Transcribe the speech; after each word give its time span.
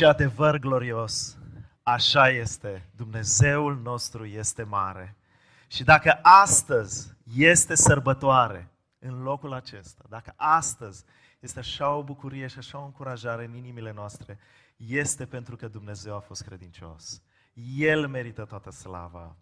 Ce 0.00 0.06
adevăr 0.06 0.58
glorios! 0.58 1.38
Așa 1.82 2.28
este, 2.28 2.88
Dumnezeul 2.96 3.80
nostru 3.82 4.26
este 4.26 4.62
mare. 4.62 5.16
Și 5.66 5.84
dacă 5.84 6.18
astăzi 6.22 7.16
este 7.36 7.74
sărbătoare 7.74 8.70
în 8.98 9.22
locul 9.22 9.52
acesta, 9.52 10.04
dacă 10.08 10.32
astăzi 10.36 11.04
este 11.40 11.58
așa 11.58 11.94
o 11.94 12.02
bucurie 12.02 12.46
și 12.46 12.58
așa 12.58 12.78
o 12.78 12.84
încurajare 12.84 13.44
în 13.44 13.54
inimile 13.54 13.92
noastre, 13.92 14.38
este 14.76 15.26
pentru 15.26 15.56
că 15.56 15.68
Dumnezeu 15.68 16.14
a 16.14 16.20
fost 16.20 16.42
credincios. 16.42 17.22
El 17.76 18.08
merită 18.08 18.44
toată 18.44 18.70
slava. 18.70 19.36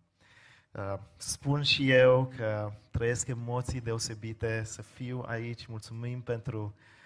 Uh, 0.71 0.95
spun 1.17 1.63
și 1.63 1.91
eu 1.91 2.33
că 2.37 2.73
trăiesc 2.91 3.29
emoții 3.29 3.81
deosebite 3.81 4.63
să 4.65 4.83
fiu 4.83 5.25
aici. 5.27 5.67
Mulțumim 5.67 6.21
pentru 6.21 6.75
uh, 6.77 6.97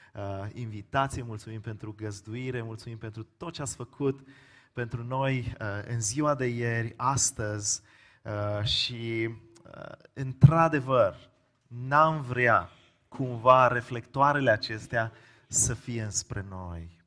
invitație, 0.53 1.23
mulțumim 1.23 1.61
pentru 1.61 1.95
găzduire, 1.97 2.63
mulțumim 2.63 2.99
pentru 2.99 3.23
tot 3.23 3.53
ce 3.53 3.63
ați 3.63 3.77
făcut 3.77 4.29
pentru 4.73 5.05
noi 5.05 5.55
uh, 5.61 5.67
în 5.87 6.01
ziua 6.01 6.35
de 6.35 6.47
ieri, 6.47 6.95
astăzi. 6.97 7.83
Uh, 8.23 8.65
și 8.65 9.29
uh, 9.29 9.93
într-adevăr 10.13 11.31
n-am 11.67 12.23
vrea 12.23 12.69
cumva 13.09 13.69
reflectoarele 13.69 14.51
acestea 14.51 15.13
să 15.47 15.75
fie 15.75 16.03
înspre 16.03 16.45
noi, 16.49 17.01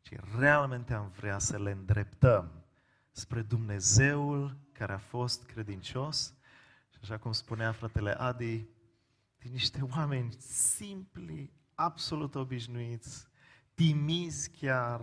ci 0.00 0.12
realmente 0.38 0.94
am 0.94 1.12
vrea 1.16 1.38
să 1.38 1.58
le 1.58 1.70
îndreptăm 1.70 2.50
spre 3.10 3.42
Dumnezeul 3.42 4.56
care 4.72 4.92
a 4.92 4.98
fost 4.98 5.44
credincios. 5.44 6.34
Și 6.90 6.98
așa 7.02 7.18
cum 7.18 7.32
spunea 7.32 7.72
fratele 7.72 8.20
Adi, 8.20 8.66
din 9.38 9.52
niște 9.52 9.86
oameni 9.96 10.34
simpli, 10.38 11.52
absolut 11.82 12.34
obișnuiți, 12.34 13.26
timizi 13.74 14.50
chiar, 14.50 15.00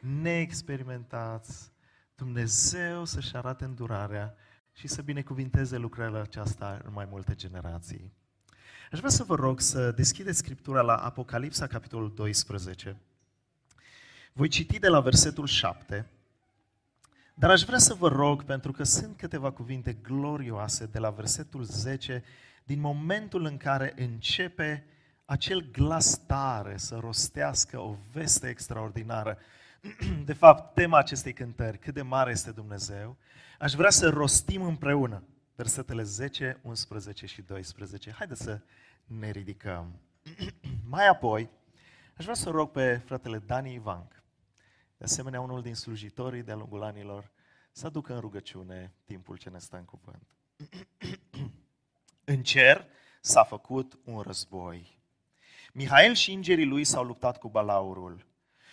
neexperimentați, 0.00 1.72
Dumnezeu 2.14 3.04
să-și 3.04 3.36
arate 3.36 3.64
îndurarea 3.64 4.34
și 4.72 4.86
să 4.86 5.02
binecuvinteze 5.02 5.76
lucrarea 5.76 6.20
aceasta 6.20 6.80
în 6.84 6.92
mai 6.92 7.06
multe 7.10 7.34
generații. 7.34 8.12
Aș 8.92 8.98
vrea 8.98 9.10
să 9.10 9.24
vă 9.24 9.34
rog 9.34 9.60
să 9.60 9.90
deschideți 9.90 10.38
Scriptura 10.38 10.80
la 10.80 10.94
Apocalipsa, 10.94 11.66
capitolul 11.66 12.14
12. 12.14 12.96
Voi 14.32 14.48
citi 14.48 14.78
de 14.78 14.88
la 14.88 15.00
versetul 15.00 15.46
7, 15.46 16.10
dar 17.34 17.50
aș 17.50 17.62
vrea 17.62 17.78
să 17.78 17.94
vă 17.94 18.08
rog, 18.08 18.44
pentru 18.44 18.72
că 18.72 18.82
sunt 18.82 19.16
câteva 19.16 19.50
cuvinte 19.50 19.92
glorioase 19.92 20.86
de 20.86 20.98
la 20.98 21.10
versetul 21.10 21.62
10, 21.62 22.24
din 22.64 22.80
momentul 22.80 23.44
în 23.44 23.56
care 23.56 23.92
începe 23.96 24.84
acel 25.26 25.70
glas 25.70 26.18
tare 26.26 26.76
să 26.76 26.96
rostească 26.96 27.78
o 27.78 27.96
veste 28.12 28.48
extraordinară. 28.48 29.38
De 30.24 30.32
fapt, 30.32 30.74
tema 30.74 30.98
acestei 30.98 31.32
cântări, 31.32 31.78
cât 31.78 31.94
de 31.94 32.02
mare 32.02 32.30
este 32.30 32.50
Dumnezeu, 32.50 33.16
aș 33.58 33.72
vrea 33.72 33.90
să 33.90 34.08
rostim 34.08 34.62
împreună 34.62 35.22
versetele 35.54 36.02
10, 36.02 36.60
11 36.62 37.26
și 37.26 37.42
12. 37.42 38.10
Haideți 38.10 38.42
să 38.42 38.60
ne 39.04 39.30
ridicăm. 39.30 40.00
Mai 40.90 41.08
apoi, 41.08 41.50
aș 42.16 42.24
vrea 42.24 42.34
să 42.34 42.50
rog 42.50 42.70
pe 42.70 42.96
fratele 42.96 43.38
Dani 43.38 43.74
Ivanc, 43.74 44.22
de 44.96 45.04
asemenea 45.04 45.40
unul 45.40 45.62
din 45.62 45.74
slujitorii 45.74 46.42
de-a 46.42 46.54
lungul 46.54 46.82
anilor, 46.82 47.30
să 47.72 47.86
aducă 47.86 48.14
în 48.14 48.20
rugăciune 48.20 48.94
timpul 49.04 49.36
ce 49.36 49.50
ne 49.50 49.58
stă 49.58 49.76
în 49.76 49.84
cuvânt. 49.84 50.26
în 52.34 52.42
cer 52.42 52.86
s-a 53.20 53.44
făcut 53.44 53.98
un 54.04 54.20
război. 54.20 54.95
Mihail 55.78 56.14
și 56.14 56.32
îngerii 56.32 56.64
lui 56.64 56.84
s-au 56.84 57.04
luptat 57.04 57.38
cu 57.38 57.48
balaurul. 57.48 58.26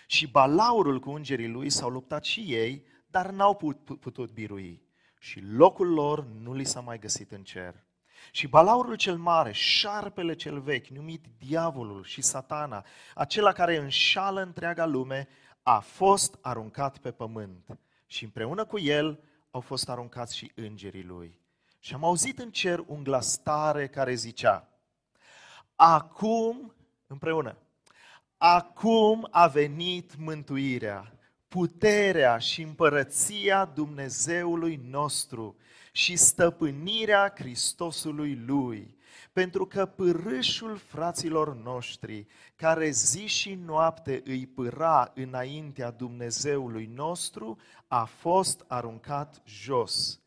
Și 0.08 0.28
balaurul 0.28 1.00
cu 1.00 1.10
îngerii 1.12 1.48
lui 1.48 1.70
s-au 1.70 1.90
luptat 1.90 2.24
și 2.24 2.40
ei, 2.40 2.86
dar 3.08 3.30
n-au 3.30 3.56
putut 4.00 4.32
birui. 4.32 4.82
Și 5.20 5.40
locul 5.40 5.94
lor 5.94 6.26
nu 6.26 6.54
li 6.54 6.64
s-a 6.64 6.80
mai 6.80 7.00
găsit 7.00 7.32
în 7.32 7.44
cer. 7.44 7.84
Și 8.32 8.48
balaurul 8.48 8.96
cel 8.96 9.18
mare, 9.18 9.52
șarpele 9.52 10.36
cel 10.36 10.60
vechi, 10.60 10.88
numit 10.88 11.26
diavolul 11.38 12.04
și 12.04 12.22
satana, 12.22 12.86
acela 13.16 13.52
care 13.52 13.78
înșală 13.78 14.42
întreaga 14.42 14.86
lume, 14.86 15.28
a 15.64 15.80
fost 15.80 16.38
aruncat 16.42 16.98
pe 16.98 17.12
pământ. 17.12 17.80
Și 18.08 18.24
împreună 18.24 18.66
cu 18.66 18.80
el 18.80 19.24
au 19.52 19.62
fost 19.62 19.90
aruncați 19.90 20.36
și 20.36 20.52
îngerii 20.56 21.04
lui. 21.04 21.40
Și 21.80 21.94
am 21.94 22.04
auzit 22.04 22.40
în 22.40 22.52
cer 22.52 22.84
un 22.88 23.04
glas 23.04 23.38
tare 23.38 23.88
care 23.88 24.14
zicea, 24.14 24.68
Acum, 25.76 26.74
împreună, 27.14 27.58
acum 28.38 29.28
a 29.32 29.48
venit 29.48 30.18
mântuirea, 30.18 31.14
puterea 31.48 32.38
și 32.38 32.62
împărăția 32.62 33.66
Dumnezeului 33.66 34.80
nostru 34.90 35.56
și 35.92 36.16
stăpânirea 36.16 37.34
Hristosului 37.36 38.44
Lui, 38.46 38.98
pentru 39.34 39.66
că 39.66 39.86
pârâșul 39.86 40.78
fraților 40.78 41.56
noștri, 41.56 42.26
care 42.56 42.90
zi 42.90 43.26
și 43.26 43.54
noapte 43.54 44.22
îi 44.26 44.48
pâra 44.48 45.12
înaintea 45.16 45.92
Dumnezeului 45.92 46.86
nostru, 46.86 47.58
a 47.88 48.04
fost 48.04 48.64
aruncat 48.68 49.42
jos. 49.46 50.22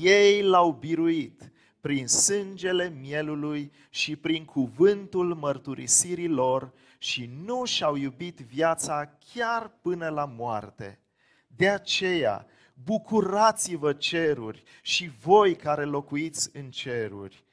Ei 0.00 0.42
l-au 0.42 0.72
biruit 0.72 1.52
prin 1.84 2.06
sângele 2.06 2.88
mielului 2.88 3.72
și 3.90 4.16
prin 4.16 4.44
cuvântul 4.44 5.34
mărturisirii 5.34 6.28
lor 6.28 6.72
și 6.98 7.30
nu 7.44 7.64
și-au 7.64 7.96
iubit 7.96 8.38
viața 8.38 9.18
chiar 9.34 9.68
până 9.82 10.08
la 10.08 10.24
moarte. 10.24 11.00
De 11.46 11.68
aceea, 11.68 12.46
bucurați-vă 12.84 13.92
ceruri 13.92 14.62
și 14.82 15.08
voi 15.08 15.56
care 15.56 15.84
locuiți 15.84 16.56
în 16.56 16.70
ceruri. 16.70 17.44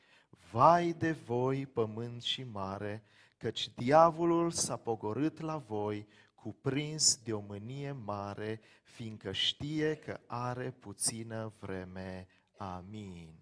Vai 0.52 0.96
de 0.98 1.12
voi, 1.12 1.66
pământ 1.66 2.22
și 2.22 2.44
mare, 2.44 3.04
căci 3.38 3.70
diavolul 3.76 4.52
s-a 4.52 4.76
pogorât 4.76 5.40
la 5.40 5.58
voi, 5.58 6.08
cuprins 6.36 7.20
de 7.24 7.34
o 7.34 7.40
mânie 7.48 7.92
mare, 8.06 8.62
fiindcă 8.84 9.32
știe 9.32 9.96
că 9.96 10.20
are 10.28 10.76
puțină 10.80 11.54
vreme. 11.60 12.28
Amin. 12.58 13.41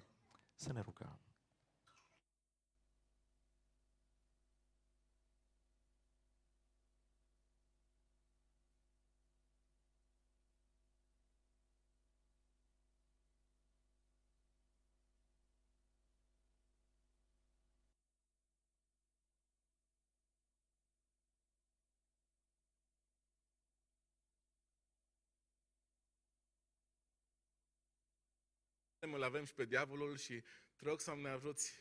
Să 0.60 0.72
ne 29.10 29.16
rugăm. 29.16 29.22
îl 29.22 29.24
avem 29.24 29.46
și 29.46 29.54
pe 29.54 29.66
diavolul 29.66 30.18
și 30.18 30.44
te 30.76 30.86
rog 30.86 31.00
să 31.00 31.16
ne 31.16 31.30
ajuți 31.30 31.74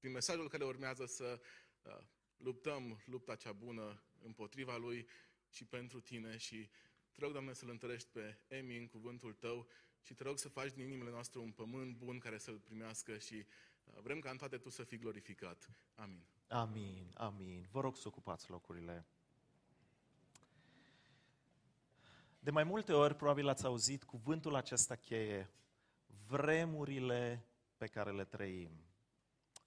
din 0.00 0.10
mesajul 0.10 0.48
care 0.48 0.64
urmează 0.64 1.06
să 1.06 1.40
uh, 1.82 1.98
luptăm 2.36 3.02
lupta 3.04 3.34
cea 3.34 3.52
bună 3.52 4.02
împotriva 4.22 4.76
lui 4.76 5.08
și 5.50 5.64
pentru 5.64 6.00
tine 6.00 6.36
și 6.36 6.70
te 7.10 7.20
rog, 7.20 7.32
Doamne, 7.32 7.52
să-L 7.52 7.68
întărești 7.68 8.08
pe 8.12 8.38
Emi 8.48 8.76
în 8.76 8.86
cuvântul 8.86 9.32
Tău 9.32 9.68
și 10.00 10.14
te 10.14 10.22
rog 10.22 10.38
să 10.38 10.48
faci 10.48 10.72
din 10.72 10.84
inimile 10.84 11.10
noastre 11.10 11.38
un 11.38 11.50
pământ 11.50 11.96
bun 11.96 12.18
care 12.18 12.38
să-L 12.38 12.58
primească 12.58 13.18
și 13.18 13.46
uh, 13.84 14.00
vrem 14.02 14.20
ca 14.20 14.30
în 14.30 14.36
toate 14.36 14.58
Tu 14.58 14.68
să 14.68 14.84
fii 14.84 14.98
glorificat. 14.98 15.70
Amin. 15.94 16.24
Amin, 16.48 17.12
amin. 17.14 17.68
Vă 17.70 17.80
rog 17.80 17.96
să 17.96 18.08
ocupați 18.08 18.50
locurile. 18.50 19.06
De 22.38 22.50
mai 22.50 22.64
multe 22.64 22.92
ori, 22.92 23.14
probabil 23.14 23.48
ați 23.48 23.64
auzit 23.64 24.04
cuvântul 24.04 24.54
acesta 24.54 24.96
cheie, 24.96 25.50
vremurile 26.36 27.46
pe 27.76 27.86
care 27.86 28.10
le 28.10 28.24
trăim. 28.24 28.70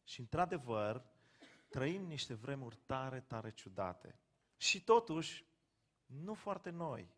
Și 0.04 0.20
într-adevăr, 0.20 1.04
trăim 1.70 2.06
niște 2.06 2.34
vremuri 2.34 2.78
tare, 2.86 3.20
tare 3.20 3.52
ciudate. 3.52 4.20
Și 4.58 4.84
totuși, 4.84 5.46
nu 6.06 6.34
foarte 6.34 6.70
noi. 6.70 7.10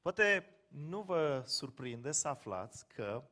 Poate 0.00 0.56
nu 0.68 1.02
vă 1.02 1.42
surprinde 1.46 2.12
să 2.12 2.28
aflați 2.28 2.88
că 2.88 3.28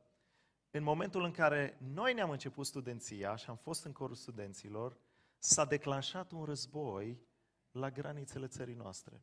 în 0.71 0.83
momentul 0.83 1.23
în 1.23 1.31
care 1.31 1.77
noi 1.93 2.13
ne-am 2.13 2.29
început 2.29 2.65
studenția 2.65 3.35
și 3.35 3.49
am 3.49 3.55
fost 3.55 3.85
în 3.85 3.91
corul 3.91 4.15
studenților, 4.15 4.97
s-a 5.37 5.65
declanșat 5.65 6.31
un 6.31 6.43
război 6.43 7.21
la 7.71 7.91
granițele 7.91 8.47
țării 8.47 8.75
noastre. 8.75 9.21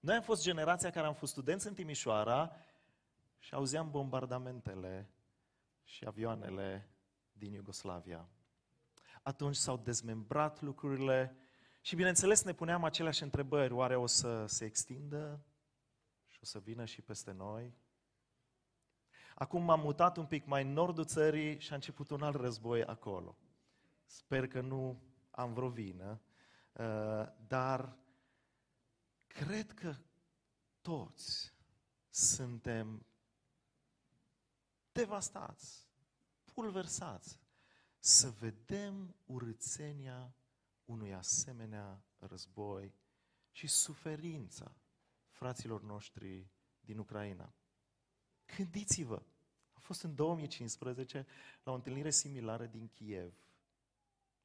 Noi 0.00 0.16
am 0.16 0.22
fost 0.22 0.42
generația 0.42 0.90
care 0.90 1.06
am 1.06 1.14
fost 1.14 1.32
studenți 1.32 1.66
în 1.66 1.74
Timișoara 1.74 2.56
și 3.38 3.54
auzeam 3.54 3.90
bombardamentele 3.90 5.13
și 5.84 6.04
avioanele 6.06 6.90
din 7.32 7.52
Iugoslavia. 7.52 8.28
Atunci 9.22 9.56
s-au 9.56 9.76
dezmembrat 9.76 10.60
lucrurile 10.60 11.36
Și 11.80 11.96
bineînțeles 11.96 12.42
ne 12.42 12.52
puneam 12.52 12.84
aceleași 12.84 13.22
întrebări. 13.22 13.72
Oare 13.72 13.96
o 13.96 14.06
să 14.06 14.46
se 14.46 14.64
extindă 14.64 15.44
și 16.26 16.38
o 16.42 16.44
să 16.44 16.58
vină 16.58 16.84
și 16.84 17.02
peste 17.02 17.32
noi? 17.32 17.74
Acum 19.34 19.62
m-am 19.62 19.80
mutat 19.80 20.16
un 20.16 20.26
pic 20.26 20.46
mai 20.46 20.62
în 20.62 20.72
nordul 20.72 21.04
țării 21.04 21.60
și 21.60 21.72
a 21.72 21.74
început 21.74 22.10
un 22.10 22.22
alt 22.22 22.36
război 22.36 22.84
acolo. 22.84 23.38
Sper 24.04 24.46
că 24.46 24.60
nu 24.60 25.02
am 25.30 25.52
vreo 25.52 25.68
vină, 25.68 26.20
uh, 26.72 27.26
dar 27.46 27.96
cred 29.26 29.72
că 29.72 29.94
toți 30.80 31.54
suntem 32.08 33.06
devastați, 34.94 35.88
pulversați, 36.44 37.40
să 37.98 38.30
vedem 38.30 39.16
urățenia 39.24 40.34
unui 40.84 41.14
asemenea 41.14 42.04
război 42.18 42.94
și 43.50 43.66
suferința 43.66 44.76
fraților 45.28 45.82
noștri 45.82 46.48
din 46.80 46.98
Ucraina. 46.98 47.54
Gândiți-vă, 48.56 49.22
a 49.72 49.78
fost 49.78 50.02
în 50.02 50.14
2015 50.14 51.26
la 51.62 51.72
o 51.72 51.74
întâlnire 51.74 52.10
similară 52.10 52.66
din 52.66 52.88
Kiev. 52.88 53.34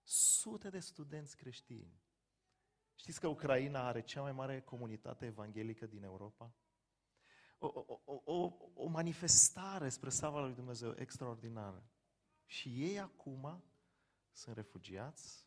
Sute 0.03 0.69
de 0.69 0.79
studenți 0.79 1.37
creștini. 1.37 2.01
Știți 2.95 3.19
că 3.19 3.27
Ucraina 3.27 3.87
are 3.87 4.01
cea 4.01 4.21
mai 4.21 4.31
mare 4.31 4.61
comunitate 4.61 5.25
evanghelică 5.25 5.85
din 5.85 6.03
Europa? 6.03 6.53
O, 7.61 8.01
o, 8.05 8.21
o, 8.25 8.53
o 8.73 8.87
manifestare 8.87 9.89
spre 9.89 10.09
slava 10.09 10.39
lui 10.41 10.53
Dumnezeu 10.53 10.93
extraordinară. 10.97 11.89
Și 12.45 12.83
ei 12.83 12.99
acum 12.99 13.63
sunt 14.31 14.55
refugiați, 14.55 15.45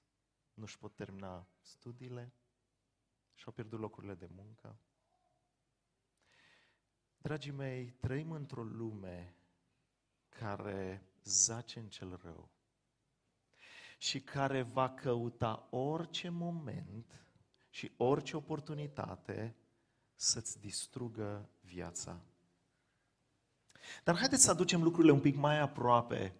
nu-și 0.55 0.79
pot 0.79 0.94
termina 0.94 1.49
studiile 1.61 2.35
și-au 3.35 3.53
pierdut 3.53 3.81
locurile 3.81 4.14
de 4.14 4.29
muncă. 4.35 4.79
Dragii 7.17 7.53
mei, 7.53 7.91
trăim 7.91 8.31
într-o 8.31 8.62
lume 8.62 9.37
care 10.29 11.06
zace 11.23 11.79
în 11.79 11.88
cel 11.88 12.17
rău 12.23 12.50
și 13.99 14.20
care 14.20 14.62
va 14.62 14.94
căuta 14.94 15.69
orice 15.70 16.29
moment 16.29 17.26
și 17.70 17.93
orice 17.97 18.37
oportunitate 18.37 19.56
să-ți 20.14 20.61
distrugă 20.61 21.49
viața. 21.61 22.20
Dar 24.05 24.17
haideți 24.17 24.43
să 24.43 24.50
aducem 24.50 24.82
lucrurile 24.82 25.12
un 25.12 25.20
pic 25.20 25.37
mai 25.37 25.59
aproape. 25.59 26.37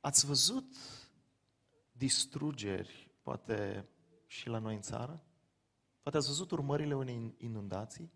Ați 0.00 0.26
văzut 0.26 0.76
distrugeri, 1.92 3.10
poate 3.22 3.88
și 4.26 4.48
la 4.48 4.58
noi 4.58 4.74
în 4.74 4.80
țară? 4.80 5.24
Poate 6.02 6.16
ați 6.16 6.26
văzut 6.26 6.50
urmările 6.50 6.94
unei 6.94 7.34
inundații? 7.38 8.12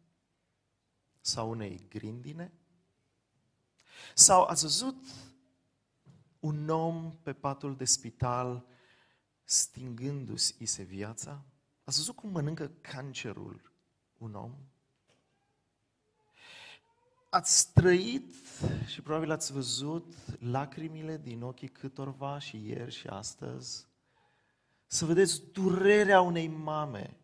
Sau 1.21 1.51
unei 1.51 1.87
grindine? 1.89 2.53
Sau 4.15 4.43
ați 4.43 4.63
văzut 4.63 5.05
un 6.41 6.69
om 6.69 7.17
pe 7.23 7.33
patul 7.33 7.77
de 7.77 7.85
spital 7.85 8.67
stingându-și 9.45 10.67
se 10.67 10.83
viața? 10.83 11.45
Ați 11.85 11.97
văzut 11.97 12.15
cum 12.15 12.31
mănâncă 12.31 12.69
cancerul 12.69 13.74
un 14.25 14.35
om? 14.35 14.55
Ați 17.31 17.73
trăit 17.73 18.35
și 18.87 19.03
probabil 19.03 19.31
ați 19.31 19.53
văzut 19.53 20.15
lacrimile 20.39 21.17
din 21.17 21.43
ochii 21.43 21.69
câtorva 21.69 22.39
și 22.39 22.67
ieri 22.67 22.93
și 22.93 23.07
astăzi. 23.07 23.87
Să 24.87 25.05
vedeți 25.05 25.43
durerea 25.53 26.21
unei 26.21 26.49
mame 26.49 27.17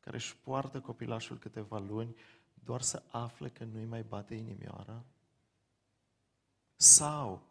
care 0.00 0.16
își 0.16 0.36
poartă 0.36 0.80
copilașul 0.80 1.38
câteva 1.38 1.78
luni 1.78 2.16
doar 2.64 2.80
să 2.82 3.02
afle 3.10 3.48
că 3.48 3.64
nu-i 3.64 3.84
mai 3.84 4.02
bate 4.02 4.34
inimioara? 4.34 5.04
Sau 6.76 7.42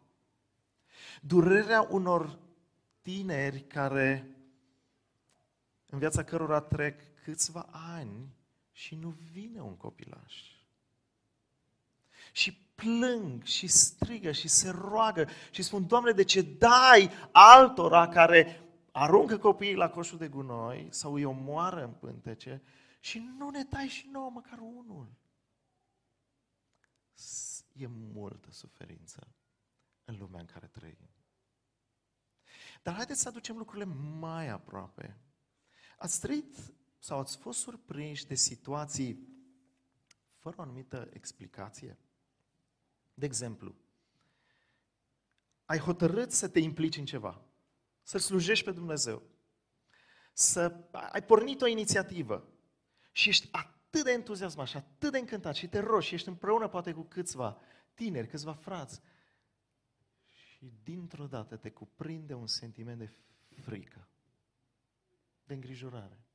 durerea 1.20 1.86
unor 1.90 2.38
tineri 3.02 3.60
care 3.60 4.36
în 5.86 5.98
viața 5.98 6.24
cărora 6.24 6.60
trec 6.60 7.00
câțiva 7.22 7.66
ani 7.70 8.36
și 8.78 8.94
nu 8.94 9.08
vine 9.08 9.60
un 9.60 9.76
copilaș. 9.76 10.34
Și 12.32 12.52
plâng 12.74 13.42
și 13.42 13.66
strigă 13.66 14.32
și 14.32 14.48
se 14.48 14.70
roagă 14.70 15.28
și 15.50 15.62
spun, 15.62 15.86
Doamne, 15.86 16.12
de 16.12 16.24
ce 16.24 16.42
dai 16.42 17.10
altora 17.32 18.08
care 18.08 18.62
aruncă 18.92 19.38
copiii 19.38 19.74
la 19.74 19.90
coșul 19.90 20.18
de 20.18 20.28
gunoi 20.28 20.88
sau 20.90 21.14
îi 21.14 21.24
omoară 21.24 21.84
în 21.84 21.90
pântece 21.92 22.62
și 23.00 23.18
nu 23.18 23.50
ne 23.50 23.62
dai 23.62 23.88
și 23.88 24.08
nouă 24.12 24.30
măcar 24.30 24.58
unul? 24.58 25.12
E 27.72 27.86
multă 27.86 28.50
suferință 28.50 29.28
în 30.04 30.16
lumea 30.18 30.40
în 30.40 30.46
care 30.46 30.66
trăim. 30.66 31.10
Dar 32.82 32.94
haideți 32.94 33.20
să 33.20 33.28
aducem 33.28 33.56
lucrurile 33.56 33.94
mai 34.18 34.48
aproape. 34.48 35.16
Ați 35.96 36.20
trăit 36.20 36.77
sau 36.98 37.18
ați 37.18 37.36
fost 37.36 37.58
surprinși 37.58 38.26
de 38.26 38.34
situații 38.34 39.28
fără 40.36 40.56
o 40.58 40.62
anumită 40.62 41.08
explicație? 41.12 41.98
De 43.14 43.26
exemplu, 43.26 43.74
ai 45.64 45.78
hotărât 45.78 46.32
să 46.32 46.48
te 46.48 46.58
implici 46.58 46.96
în 46.96 47.04
ceva, 47.04 47.42
să 48.02 48.18
slujești 48.18 48.64
pe 48.64 48.72
Dumnezeu, 48.72 49.22
să 50.32 50.88
ai 51.12 51.22
pornit 51.22 51.60
o 51.60 51.66
inițiativă 51.66 52.48
și 53.12 53.28
ești 53.28 53.48
atât 53.50 54.04
de 54.04 54.10
entuziasmat 54.10 54.66
și 54.66 54.76
atât 54.76 55.12
de 55.12 55.18
încântat 55.18 55.54
și 55.54 55.68
te 55.68 55.78
rogi 55.78 56.06
și 56.06 56.14
ești 56.14 56.28
împreună 56.28 56.68
poate 56.68 56.92
cu 56.92 57.02
câțiva 57.02 57.60
tineri, 57.94 58.28
câțiva 58.28 58.52
frați 58.52 59.00
și 60.26 60.72
dintr-o 60.82 61.26
dată 61.26 61.56
te 61.56 61.70
cuprinde 61.70 62.34
un 62.34 62.46
sentiment 62.46 62.98
de 62.98 63.12
frică, 63.60 64.08
de 65.44 65.54
îngrijorare. 65.54 66.27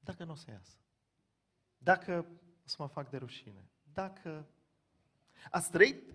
Dacă 0.00 0.24
nu 0.24 0.32
o 0.32 0.34
să 0.34 0.50
iasă. 0.50 0.76
Dacă 1.78 2.26
o 2.64 2.68
să 2.68 2.76
mă 2.78 2.86
fac 2.86 3.10
de 3.10 3.16
rușine. 3.16 3.70
Dacă 3.92 4.48
ați 5.50 5.70
trăit 5.70 6.12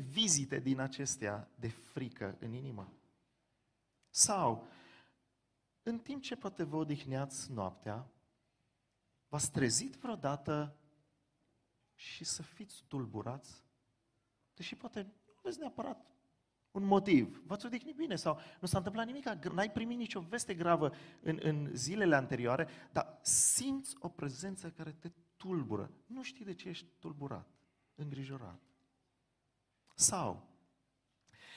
vizite 0.00 0.58
din 0.58 0.78
acestea 0.78 1.50
de 1.54 1.68
frică 1.68 2.36
în 2.40 2.52
inimă. 2.52 2.92
Sau, 4.10 4.66
în 5.82 5.98
timp 5.98 6.22
ce 6.22 6.36
poate 6.36 6.62
vă 6.62 6.76
odihneați 6.76 7.52
noaptea, 7.52 8.10
v-ați 9.28 9.50
trezit 9.50 9.94
vreodată 9.94 10.76
și 11.94 12.24
să 12.24 12.42
fiți 12.42 12.84
tulburați? 12.88 13.64
Deși 14.54 14.74
poate 14.74 15.02
nu 15.02 15.32
aveți 15.38 15.58
neapărat 15.58 16.06
un 16.72 16.84
motiv. 16.84 17.42
V-ați 17.46 17.66
odihnit 17.66 17.96
bine 17.96 18.16
sau 18.16 18.40
nu 18.60 18.66
s-a 18.66 18.78
întâmplat 18.78 19.06
nimic, 19.06 19.26
n-ai 19.52 19.70
primit 19.70 19.98
nicio 19.98 20.20
veste 20.20 20.54
gravă 20.54 20.92
în, 21.22 21.38
în 21.42 21.70
zilele 21.72 22.16
anterioare, 22.16 22.68
dar 22.92 23.18
simți 23.22 23.96
o 23.98 24.08
prezență 24.08 24.68
care 24.68 24.90
te 24.90 25.10
tulbură. 25.36 25.90
Nu 26.06 26.22
știi 26.22 26.44
de 26.44 26.54
ce 26.54 26.68
ești 26.68 26.86
tulburat, 26.98 27.48
îngrijorat. 27.94 28.60
Sau 29.94 30.50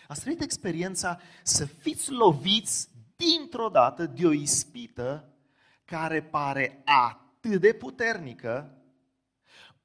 ați 0.07 0.21
trăit 0.21 0.41
experiența 0.41 1.19
să 1.43 1.65
fiți 1.65 2.11
loviți 2.11 2.89
dintr-o 3.15 3.69
dată 3.69 4.05
de 4.05 4.25
o 4.25 4.31
ispită 4.31 5.33
care 5.85 6.23
pare 6.23 6.81
atât 6.85 7.61
de 7.61 7.73
puternică 7.73 8.77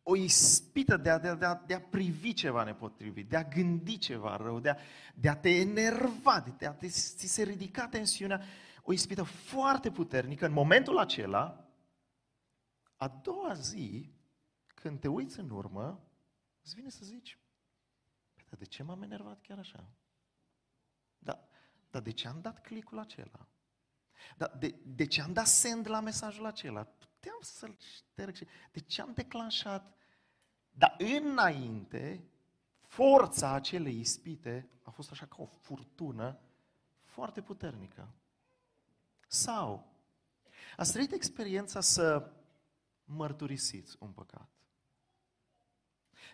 o 0.03 0.17
ispită 0.17 0.97
de 0.97 1.11
a, 1.11 1.19
de, 1.19 1.29
a, 1.29 1.35
de, 1.35 1.45
a, 1.45 1.55
de 1.55 1.75
a 1.75 1.81
privi 1.81 2.33
ceva 2.33 2.65
nepotrivit, 2.65 3.29
de 3.29 3.37
a 3.37 3.45
gândi 3.45 3.99
ceva 3.99 4.37
rău, 4.37 4.61
de 4.61 4.69
a, 4.71 4.77
de 5.15 5.29
a 5.29 5.37
te 5.37 5.51
enerva, 5.51 6.41
de 6.59 6.67
a 6.67 6.73
te, 6.73 6.89
ți 6.89 7.27
se 7.27 7.43
ridica 7.43 7.89
tensiunea, 7.89 8.43
o 8.83 8.93
ispită 8.93 9.23
foarte 9.23 9.91
puternică. 9.91 10.47
În 10.47 10.53
momentul 10.53 10.99
acela, 10.99 11.71
a 12.97 13.09
doua 13.09 13.55
zi, 13.55 14.13
când 14.67 15.01
te 15.01 15.09
uiți 15.09 15.39
în 15.39 15.51
urmă, 15.51 16.05
îți 16.63 16.75
vine 16.75 16.89
să 16.89 17.05
zici, 17.05 17.39
păi, 18.35 18.45
dar 18.49 18.59
de 18.59 18.65
ce 18.65 18.83
m-am 18.83 19.03
enervat 19.03 19.41
chiar 19.41 19.59
așa? 19.59 19.93
Da, 21.19 21.49
dar 21.91 22.03
de 22.03 22.11
ce 22.11 22.29
am 22.29 22.41
dat 22.41 22.61
clicul 22.61 22.99
acela? 22.99 23.49
Dar 24.37 24.57
de, 24.59 24.75
de 24.85 25.07
ce 25.07 25.23
am 25.23 25.33
dat 25.33 25.47
send 25.47 25.89
la 25.89 26.01
mesajul 26.01 26.47
acela? 26.47 26.89
Puteam 27.21 27.39
să-l 27.41 27.77
șterg. 27.79 28.37
De 28.73 28.81
ce 28.81 29.03
am 29.03 29.13
declanșat 29.15 29.95
dar 30.71 30.97
înainte, 30.99 32.25
forța 32.81 33.53
acelei 33.53 34.01
ispite 34.01 34.69
a 34.83 34.91
fost 34.91 35.11
așa 35.11 35.27
ca 35.27 35.37
o 35.39 35.47
furtună 35.47 36.39
foarte 37.03 37.41
puternică. 37.41 38.09
Sau 39.27 39.93
ați 40.77 40.93
trăit 40.93 41.13
experiența 41.13 41.81
să 41.81 42.33
mărturisiți 43.05 43.97
un 43.99 44.11
păcat. 44.11 44.49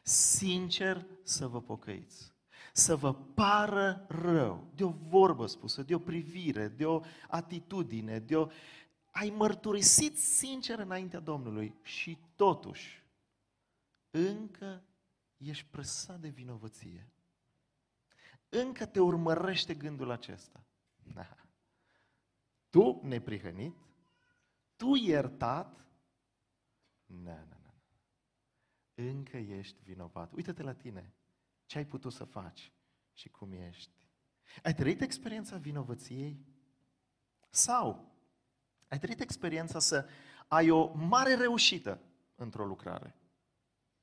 Sincer 0.02 1.06
să 1.22 1.46
vă 1.46 1.62
pocăiți. 1.62 2.34
să 2.72 2.96
vă 2.96 3.14
pară 3.14 4.04
rău 4.08 4.70
de 4.74 4.84
o 4.84 4.88
vorbă 4.88 5.46
spusă, 5.46 5.82
de 5.82 5.94
o 5.94 5.98
privire, 5.98 6.68
de 6.68 6.86
o 6.86 7.00
atitudine, 7.28 8.18
de 8.18 8.36
o... 8.36 8.46
Ai 9.16 9.30
mărturisit 9.30 10.18
sincer 10.18 10.78
înaintea 10.78 11.20
Domnului 11.20 11.74
și 11.82 12.18
totuși 12.34 13.04
încă 14.10 14.82
ești 15.36 15.66
presat 15.70 16.20
de 16.20 16.28
vinovăție. 16.28 17.08
Încă 18.48 18.86
te 18.86 19.00
urmărește 19.00 19.74
gândul 19.74 20.10
acesta. 20.10 20.64
Da. 21.14 21.36
Tu 22.70 23.00
neprihănit, 23.02 23.76
tu 24.76 24.94
iertat, 24.94 25.86
nu, 27.06 27.22
nu, 27.22 27.56
nu. 27.62 27.74
Încă 28.94 29.36
ești 29.36 29.82
vinovat. 29.82 30.32
Uită-te 30.32 30.62
la 30.62 30.74
tine. 30.74 31.14
Ce 31.66 31.78
ai 31.78 31.86
putut 31.86 32.12
să 32.12 32.24
faci 32.24 32.72
și 33.12 33.28
cum 33.28 33.52
ești. 33.52 34.08
Ai 34.62 34.74
trăit 34.74 35.00
experiența 35.00 35.56
vinovăției? 35.56 36.44
Sau 37.50 38.15
ai 38.88 38.98
trăit 38.98 39.20
experiența 39.20 39.78
să 39.78 40.08
ai 40.48 40.70
o 40.70 40.92
mare 40.94 41.34
reușită 41.34 42.00
într-o 42.34 42.64
lucrare? 42.64 43.16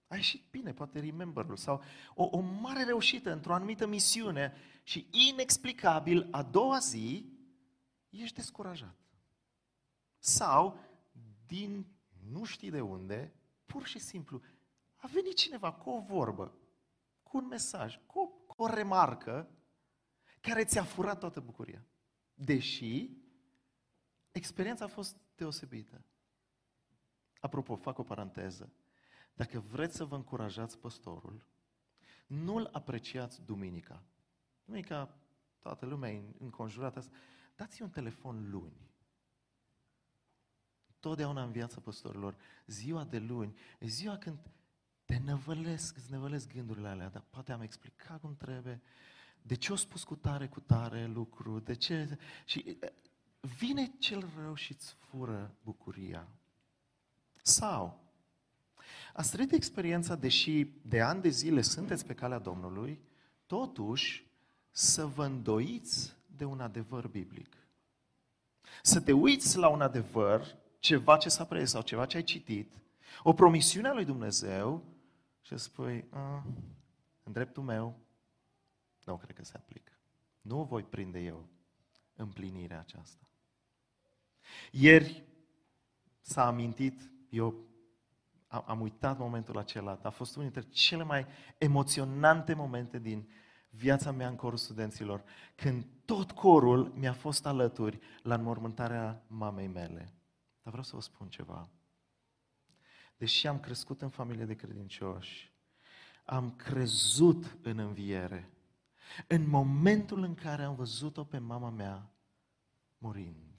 Ai 0.08 0.18
ieșit 0.18 0.44
bine, 0.50 0.74
poate 0.74 1.00
remember 1.00 1.46
sau 1.56 1.84
o, 2.16 2.24
o 2.24 2.40
mare 2.40 2.84
reușită 2.84 3.32
într-o 3.32 3.54
anumită 3.54 3.88
misiune 3.88 4.54
și 4.84 5.08
inexplicabil 5.30 6.28
a 6.32 6.44
doua 6.44 6.80
zi 6.80 7.34
ești 8.10 8.36
descurajat. 8.36 8.96
Sau, 10.18 10.80
din 11.46 11.86
nu 12.32 12.44
știi 12.44 12.70
de 12.70 12.82
unde, 12.82 13.34
pur 13.66 13.86
și 13.86 14.00
simplu, 14.00 14.42
a 14.96 15.08
venit 15.08 15.36
cineva 15.36 15.74
cu 15.74 15.90
o 15.90 16.00
vorbă, 16.00 16.58
cu 17.24 17.38
un 17.38 17.48
mesaj, 17.48 18.00
cu 18.06 18.20
o, 18.20 18.25
cu 18.28 18.63
o 18.63 18.68
remarcă 18.68 19.50
care 20.42 20.63
ți-a 20.63 20.84
furat 20.84 21.20
toată 21.20 21.40
bucuria. 21.40 21.86
Deși 22.34 23.10
experiența 24.34 24.86
a 24.86 24.88
fost 24.88 25.18
deosebită. 25.36 26.04
Apropo, 27.40 27.75
fac 27.75 27.98
o 27.98 28.04
paranteză. 28.04 28.74
Dacă 29.34 29.60
vreți 29.60 29.96
să 29.96 30.06
vă 30.06 30.16
încurajați 30.16 30.78
păstorul, 30.78 31.46
nu-l 32.28 32.70
apreciați 32.72 33.42
duminica. 33.46 34.04
Duminica, 34.66 35.18
toată 35.60 35.86
lumea 35.86 36.12
e 36.12 36.24
înconjurată. 36.40 37.04
Dați-i 37.56 37.84
un 37.84 37.90
telefon 37.90 38.50
luni. 38.50 38.92
Totdeauna 41.00 41.44
în 41.44 41.52
viața 41.52 41.82
păstorilor, 41.82 42.36
ziua 42.66 43.04
de 43.04 43.20
luni, 43.20 43.58
e 43.80 43.88
ziua 43.88 44.18
când 44.18 44.40
te 45.06 45.18
năvălesc, 45.18 45.98
îți 45.98 46.12
năvălesc 46.12 46.54
gândurile 46.54 46.88
alea, 46.88 47.10
dar 47.10 47.24
poate 47.30 47.52
am 47.52 47.62
explicat 47.62 48.20
cum 48.20 48.36
trebuie, 48.36 48.82
de 49.42 49.56
ce 49.56 49.72
o 49.72 49.75
spus 49.75 50.04
cu 50.04 50.16
tare, 50.16 50.48
cu 50.48 50.60
tare 50.60 51.06
lucru, 51.06 51.60
de 51.60 51.74
ce... 51.74 52.18
Și 52.46 52.78
vine 53.57 53.91
cel 54.00 54.29
rău 54.38 54.55
și 54.55 54.71
îți 54.71 54.93
fură 54.93 55.55
bucuria. 55.63 56.27
Sau, 57.41 58.00
ați 59.13 59.31
trăit 59.31 59.51
experiența, 59.51 60.15
deși 60.15 60.67
de 60.81 61.01
ani 61.01 61.21
de 61.21 61.29
zile 61.29 61.62
sunteți 61.62 62.05
pe 62.05 62.13
calea 62.13 62.39
Domnului, 62.39 63.00
totuși 63.45 64.27
să 64.69 65.05
vă 65.05 65.25
îndoiți 65.25 66.15
de 66.35 66.45
un 66.45 66.59
adevăr 66.59 67.07
biblic. 67.07 67.57
Să 68.81 69.01
te 69.01 69.12
uiți 69.12 69.57
la 69.57 69.67
un 69.67 69.81
adevăr, 69.81 70.57
ceva 70.79 71.17
ce 71.17 71.29
s-a 71.29 71.45
prins 71.45 71.69
sau 71.69 71.81
ceva 71.81 72.05
ce 72.05 72.17
ai 72.17 72.23
citit, 72.23 72.71
o 73.23 73.33
promisiune 73.33 73.88
a 73.88 73.93
lui 73.93 74.05
Dumnezeu 74.05 74.83
și 75.41 75.57
spui, 75.57 76.05
în 77.23 77.31
dreptul 77.31 77.63
meu, 77.63 78.00
nu 79.03 79.17
cred 79.17 79.35
că 79.35 79.43
se 79.43 79.55
aplică. 79.55 79.91
Nu 80.41 80.63
voi 80.63 80.83
prinde 80.83 81.19
eu 81.19 81.47
împlinirea 82.15 82.79
aceasta. 82.79 83.27
Ieri 84.71 85.23
s-a 86.19 86.45
amintit, 86.45 87.12
eu 87.29 87.55
am, 88.47 88.63
am 88.67 88.81
uitat 88.81 89.17
momentul 89.17 89.57
acela, 89.57 90.00
a 90.03 90.09
fost 90.09 90.35
unul 90.35 90.50
dintre 90.51 90.71
cele 90.71 91.03
mai 91.03 91.25
emoționante 91.57 92.53
momente 92.53 93.00
din 93.00 93.29
viața 93.69 94.12
mea 94.12 94.27
în 94.27 94.35
corul 94.35 94.57
studenților, 94.57 95.23
când 95.55 95.85
tot 96.05 96.31
corul 96.31 96.93
mi-a 96.95 97.13
fost 97.13 97.45
alături 97.45 98.00
la 98.21 98.35
înmormântarea 98.35 99.23
mamei 99.27 99.67
mele. 99.67 100.13
Dar 100.62 100.71
vreau 100.71 100.83
să 100.83 100.95
vă 100.95 101.01
spun 101.01 101.27
ceva. 101.27 101.69
Deși 103.17 103.47
am 103.47 103.59
crescut 103.59 104.01
în 104.01 104.09
familie 104.09 104.45
de 104.45 104.55
credincioși, 104.55 105.51
am 106.25 106.51
crezut 106.51 107.57
în 107.62 107.77
înviere. 107.77 108.50
În 109.27 109.50
momentul 109.50 110.23
în 110.23 110.35
care 110.35 110.63
am 110.63 110.75
văzut-o 110.75 111.23
pe 111.23 111.38
mama 111.38 111.69
mea 111.69 112.12
murind. 112.97 113.52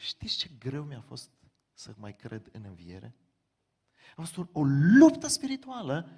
Știți 0.00 0.36
ce 0.36 0.50
greu 0.58 0.84
mi-a 0.84 1.00
fost 1.00 1.30
să 1.72 1.94
mai 1.98 2.16
cred 2.16 2.48
în 2.52 2.64
înviere? 2.64 3.14
A 4.16 4.22
fost 4.22 4.36
o 4.52 4.62
luptă 4.98 5.26
spirituală 5.26 6.08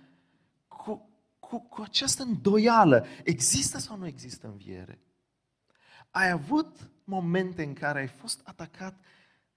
cu, 0.69 1.11
cu, 1.39 1.61
cu 1.61 1.81
această 1.81 2.23
îndoială. 2.23 3.07
Există 3.25 3.79
sau 3.79 3.97
nu 3.97 4.07
există 4.07 4.47
înviere? 4.47 5.03
Ai 6.11 6.31
avut 6.31 6.91
momente 7.05 7.63
în 7.63 7.75
care 7.75 7.99
ai 7.99 8.09
fost 8.09 8.41
atacat 8.45 9.05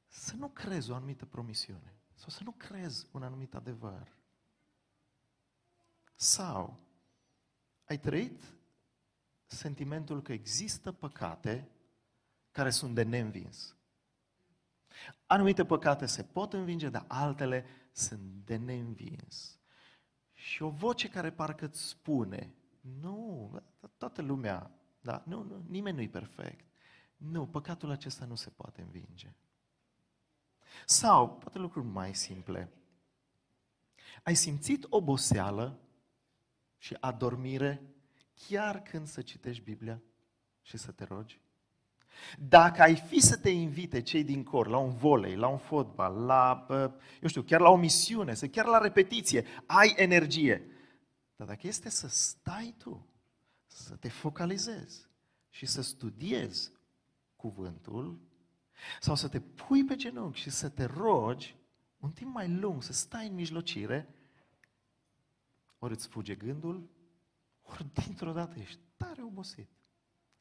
să 0.08 0.36
nu 0.36 0.48
crezi 0.48 0.92
o 0.92 0.96
anumită 0.96 1.26
promisiune 1.26 1.98
sau 2.14 2.30
să 2.30 2.44
nu 2.44 2.52
crezi 2.52 3.08
un 3.12 3.24
anumit 3.24 3.54
adevăr. 3.54 4.16
Sau 6.16 6.80
ai 7.84 8.00
trăit 8.00 8.42
sentimentul 9.46 10.22
că 10.22 10.34
există 10.34 10.92
păcate 10.92 11.70
care 12.52 12.70
sunt 12.70 12.96
de 12.96 13.04
neînvins. 13.04 13.75
Anumite 15.26 15.66
păcate 15.66 16.06
se 16.06 16.24
pot 16.24 16.54
învinge, 16.54 16.90
dar 16.90 17.06
altele 17.08 17.66
sunt 17.92 18.22
de 18.22 18.56
neînvins. 18.56 19.60
Și 20.34 20.64
o 20.64 20.70
voce 20.70 21.10
care 21.10 21.32
parcă 21.32 21.66
îți 21.66 21.88
spune, 21.88 22.54
nu, 22.82 23.52
toată 23.98 24.22
lumea, 24.22 24.72
da, 25.02 25.24
nu, 25.26 25.44
nu, 25.44 25.64
nimeni 25.68 25.96
nu-i 25.96 26.10
perfect. 26.10 26.66
Nu, 27.18 27.48
păcatul 27.48 27.90
acesta 27.90 28.26
nu 28.26 28.36
se 28.36 28.50
poate 28.50 28.82
învinge. 28.82 29.36
Sau, 30.86 31.38
poate 31.38 31.58
lucruri 31.58 31.86
mai 31.86 32.16
simple. 32.16 32.72
Ai 34.24 34.36
simțit 34.36 34.86
oboseală 34.90 35.80
și 36.78 36.98
adormire 37.00 37.96
chiar 38.48 38.82
când 38.82 39.08
să 39.08 39.22
citești 39.22 39.64
Biblia 39.64 40.02
și 40.62 40.78
să 40.78 40.92
te 40.92 41.04
rogi? 41.04 41.42
Dacă 42.40 42.82
ai 42.82 42.96
fi 42.96 43.20
să 43.20 43.38
te 43.38 43.50
invite 43.50 44.02
cei 44.02 44.24
din 44.24 44.44
cor 44.44 44.68
la 44.68 44.78
un 44.78 44.96
volei, 44.96 45.36
la 45.36 45.48
un 45.48 45.58
fotbal, 45.58 46.26
la, 46.26 46.66
eu 47.22 47.28
știu, 47.28 47.42
chiar 47.42 47.60
la 47.60 47.70
o 47.70 47.76
misiune, 47.76 48.34
să 48.34 48.48
chiar 48.48 48.66
la 48.66 48.78
repetiție, 48.78 49.46
ai 49.66 49.94
energie. 49.96 50.70
Dar 51.36 51.48
dacă 51.48 51.68
este 51.68 51.90
să 51.90 52.08
stai 52.08 52.76
tu, 52.78 53.08
să 53.66 53.96
te 53.96 54.10
focalizezi 54.10 55.10
și 55.50 55.66
să 55.66 55.82
studiezi 55.82 56.72
cuvântul, 57.36 58.20
sau 59.00 59.16
să 59.16 59.28
te 59.28 59.40
pui 59.40 59.84
pe 59.84 59.96
genunchi 59.96 60.40
și 60.40 60.50
să 60.50 60.70
te 60.70 60.84
rogi 60.84 61.56
un 62.00 62.12
timp 62.12 62.34
mai 62.34 62.50
lung, 62.50 62.84
să 62.84 62.94
stai 62.94 63.28
în 63.28 63.34
mijlocire, 63.34 64.10
ori 65.80 65.94
îți 65.94 66.08
fuge 66.08 66.36
gândul, 66.36 66.90
ori 67.62 67.86
dintr-o 67.94 68.32
dată 68.32 68.60
ești 68.60 68.80
tare 68.98 69.22
obosit. 69.22 69.70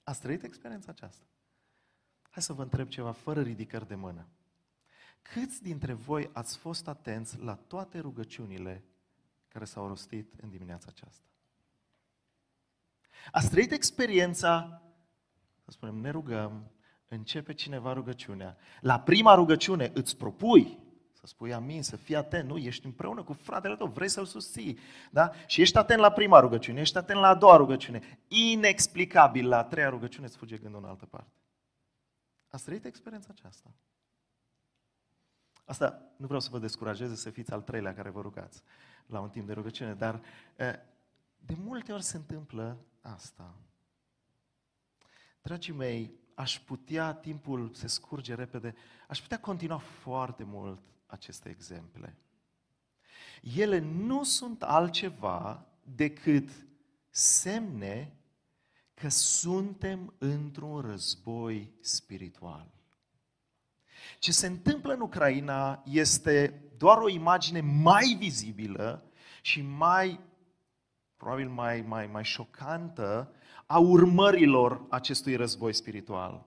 Ați 0.02 0.20
trăit 0.20 0.42
experiența 0.42 0.90
aceasta? 0.90 1.24
Hai 2.34 2.42
să 2.42 2.52
vă 2.52 2.62
întreb 2.62 2.88
ceva 2.88 3.12
fără 3.12 3.40
ridicări 3.40 3.86
de 3.86 3.94
mână. 3.94 4.26
Câți 5.22 5.62
dintre 5.62 5.92
voi 5.92 6.30
ați 6.32 6.58
fost 6.58 6.88
atenți 6.88 7.38
la 7.38 7.54
toate 7.54 7.98
rugăciunile 7.98 8.84
care 9.48 9.64
s-au 9.64 9.86
rostit 9.86 10.32
în 10.42 10.50
dimineața 10.50 10.86
aceasta? 10.88 11.24
Ați 13.32 13.50
trăit 13.50 13.72
experiența, 13.72 14.82
să 15.64 15.70
spunem, 15.70 15.94
ne 15.94 16.10
rugăm, 16.10 16.70
începe 17.08 17.52
cineva 17.52 17.92
rugăciunea. 17.92 18.56
La 18.80 19.00
prima 19.00 19.34
rugăciune 19.34 19.90
îți 19.94 20.16
propui 20.16 20.78
să 21.12 21.26
spui 21.26 21.52
amin, 21.52 21.82
să 21.82 21.96
fii 21.96 22.16
atent, 22.16 22.48
nu? 22.48 22.56
Ești 22.56 22.86
împreună 22.86 23.22
cu 23.22 23.32
fratele 23.32 23.76
tău, 23.76 23.86
vrei 23.86 24.08
să-l 24.08 24.24
susții, 24.24 24.78
da? 25.10 25.30
Și 25.46 25.60
ești 25.60 25.78
atent 25.78 26.00
la 26.00 26.10
prima 26.10 26.40
rugăciune, 26.40 26.80
ești 26.80 26.96
atent 26.96 27.20
la 27.20 27.28
a 27.28 27.34
doua 27.34 27.56
rugăciune. 27.56 28.24
Inexplicabil, 28.28 29.48
la 29.48 29.58
a 29.58 29.64
treia 29.64 29.88
rugăciune 29.88 30.26
îți 30.26 30.36
fuge 30.36 30.56
gândul 30.56 30.80
în 30.82 30.88
altă 30.88 31.06
parte. 31.06 31.43
Ați 32.54 32.64
trăit 32.64 32.84
experiența 32.84 33.28
aceasta? 33.30 33.74
Asta 35.64 36.02
nu 36.16 36.26
vreau 36.26 36.40
să 36.40 36.48
vă 36.50 36.58
descurajeze 36.58 37.14
să 37.14 37.30
fiți 37.30 37.52
al 37.52 37.62
treilea 37.62 37.94
care 37.94 38.10
vă 38.10 38.20
rugați 38.20 38.62
la 39.06 39.20
un 39.20 39.30
timp 39.30 39.46
de 39.46 39.52
rugăciune, 39.52 39.94
dar 39.94 40.22
de 41.36 41.54
multe 41.54 41.92
ori 41.92 42.02
se 42.02 42.16
întâmplă 42.16 42.78
asta. 43.00 43.54
Dragii 45.42 45.72
mei, 45.72 46.14
aș 46.34 46.60
putea, 46.60 47.14
timpul 47.14 47.70
se 47.74 47.86
scurge 47.86 48.34
repede, 48.34 48.74
aș 49.08 49.20
putea 49.20 49.40
continua 49.40 49.78
foarte 49.78 50.44
mult 50.44 50.82
aceste 51.06 51.48
exemple. 51.48 52.16
Ele 53.42 53.78
nu 53.78 54.24
sunt 54.24 54.62
altceva 54.62 55.66
decât 55.82 56.50
semne 57.10 58.16
că 58.94 59.08
suntem 59.08 60.14
într-un 60.18 60.80
război 60.80 61.72
spiritual. 61.80 62.72
Ce 64.18 64.32
se 64.32 64.46
întâmplă 64.46 64.92
în 64.92 65.00
Ucraina 65.00 65.82
este 65.84 66.62
doar 66.76 66.98
o 66.98 67.08
imagine 67.08 67.60
mai 67.60 68.16
vizibilă 68.18 69.10
și 69.42 69.62
mai, 69.62 70.20
probabil 71.16 71.48
mai, 71.48 71.80
mai, 71.80 72.06
mai 72.06 72.24
șocantă 72.24 73.32
a 73.66 73.78
urmărilor 73.78 74.86
acestui 74.88 75.36
război 75.36 75.72
spiritual. 75.72 76.46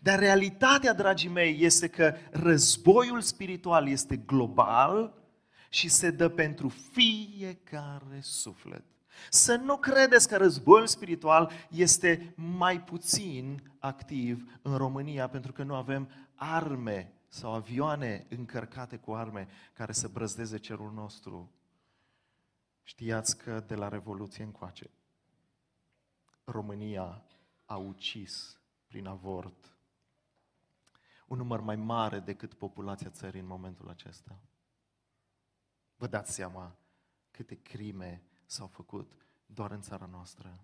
Dar 0.00 0.18
realitatea, 0.18 0.92
dragii 0.92 1.28
mei, 1.28 1.56
este 1.60 1.88
că 1.88 2.14
războiul 2.30 3.20
spiritual 3.20 3.88
este 3.88 4.16
global 4.16 5.14
și 5.68 5.88
se 5.88 6.10
dă 6.10 6.28
pentru 6.28 6.68
fiecare 6.68 8.18
suflet. 8.20 8.84
Să 9.30 9.56
nu 9.56 9.76
credeți 9.76 10.28
că 10.28 10.36
războiul 10.36 10.86
spiritual 10.86 11.50
este 11.70 12.32
mai 12.36 12.80
puțin 12.82 13.72
activ 13.78 14.58
în 14.62 14.76
România 14.76 15.28
pentru 15.28 15.52
că 15.52 15.62
nu 15.62 15.74
avem 15.74 16.10
arme 16.34 17.12
sau 17.28 17.52
avioane 17.52 18.26
încărcate 18.28 18.96
cu 18.96 19.12
arme 19.12 19.48
care 19.72 19.92
să 19.92 20.08
brăzdeze 20.08 20.58
cerul 20.58 20.92
nostru. 20.92 21.52
Știați 22.82 23.38
că 23.38 23.60
de 23.66 23.74
la 23.74 23.88
Revoluție 23.88 24.44
încoace, 24.44 24.90
România 26.44 27.22
a 27.64 27.76
ucis 27.76 28.60
prin 28.86 29.06
avort 29.06 29.72
un 31.26 31.36
număr 31.36 31.60
mai 31.60 31.76
mare 31.76 32.18
decât 32.18 32.54
populația 32.54 33.10
țării 33.10 33.40
în 33.40 33.46
momentul 33.46 33.88
acesta. 33.88 34.38
Vă 35.96 36.06
dați 36.06 36.32
seama 36.32 36.76
câte 37.30 37.54
crime 37.54 38.22
s-au 38.48 38.66
făcut 38.66 39.26
doar 39.46 39.70
în 39.70 39.80
țara 39.80 40.06
noastră. 40.06 40.58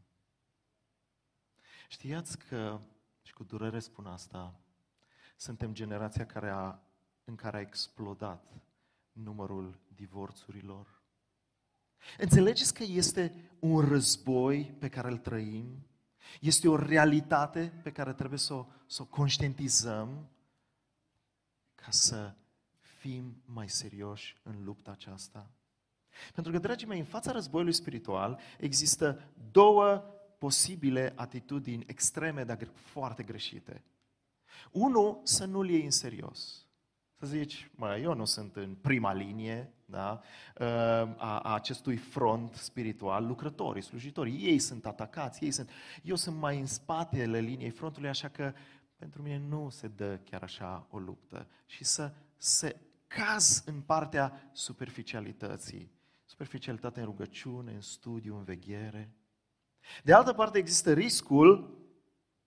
Știați 1.89 2.39
că, 2.39 2.81
și 3.23 3.33
cu 3.33 3.45
durere 3.45 3.79
spun 3.79 4.07
asta, 4.07 4.61
suntem 5.37 5.73
generația 5.73 6.27
care 6.27 6.51
a, 6.51 6.79
în 7.25 7.35
care 7.35 7.57
a 7.57 7.61
explodat 7.61 8.53
numărul 9.13 9.81
divorțurilor. 9.95 11.03
Înțelegeți 12.19 12.75
că 12.75 12.83
este 12.83 13.51
un 13.59 13.81
război 13.81 14.77
pe 14.79 14.89
care 14.89 15.09
îl 15.09 15.19
trăim? 15.19 15.87
Este 16.41 16.69
o 16.69 16.77
realitate 16.77 17.81
pe 17.83 17.93
care 17.93 18.13
trebuie 18.13 18.39
să 18.39 18.55
o, 18.55 18.67
să 18.87 19.03
o 19.03 19.07
conștientizăm 19.07 20.29
ca 21.75 21.91
să 21.91 22.35
fim 22.79 23.43
mai 23.45 23.69
serioși 23.69 24.41
în 24.43 24.65
lupta 24.65 24.91
aceasta. 24.91 25.51
Pentru 26.35 26.53
că, 26.53 26.59
dragii 26.59 26.87
mei, 26.87 26.99
în 26.99 27.05
fața 27.05 27.33
războiului 27.33 27.73
spiritual 27.73 28.39
există 28.59 29.21
două 29.51 30.05
posibile 30.39 31.13
atitudini 31.17 31.85
extreme, 31.87 32.45
dar 32.45 32.69
foarte 32.73 33.23
greșite. 33.23 33.85
Unu, 34.71 35.21
să 35.23 35.45
nu-l 35.45 35.71
iei 35.71 35.85
în 35.85 35.91
serios. 35.91 36.67
Să 37.19 37.27
zici, 37.27 37.71
mă, 37.75 37.97
eu 37.97 38.15
nu 38.15 38.25
sunt 38.25 38.57
în 38.57 38.75
prima 38.75 39.13
linie 39.13 39.73
da, 39.85 40.21
a, 41.17 41.39
a 41.39 41.55
acestui 41.55 41.97
front 41.97 42.55
spiritual, 42.55 43.27
lucrătorii, 43.27 43.83
slujitorii, 43.83 44.45
ei 44.45 44.59
sunt 44.59 44.87
atacați, 44.87 45.45
ei 45.45 45.51
sunt, 45.51 45.71
eu 46.03 46.17
sunt 46.17 46.37
mai 46.37 46.61
în 46.61 46.67
spatele 46.67 47.39
liniei 47.39 47.71
frontului, 47.71 48.09
așa 48.09 48.29
că 48.29 48.53
pentru 48.97 49.23
mine 49.23 49.39
nu 49.49 49.69
se 49.71 49.89
dă 49.89 50.19
chiar 50.25 50.43
așa 50.43 50.87
o 50.91 50.99
luptă. 50.99 51.47
Și 51.67 51.85
să 51.85 52.13
se 52.37 52.77
caz 53.07 53.63
în 53.67 53.81
partea 53.81 54.51
superficialității. 54.53 55.91
Superficialitate 56.25 57.01
în 57.01 57.07
rugăciune, 57.07 57.73
în 57.73 57.81
studiu, 57.81 58.37
în 58.37 58.45
veghere. 58.45 59.15
De 60.03 60.13
altă 60.13 60.33
parte 60.33 60.59
există 60.59 60.93
riscul 60.93 61.79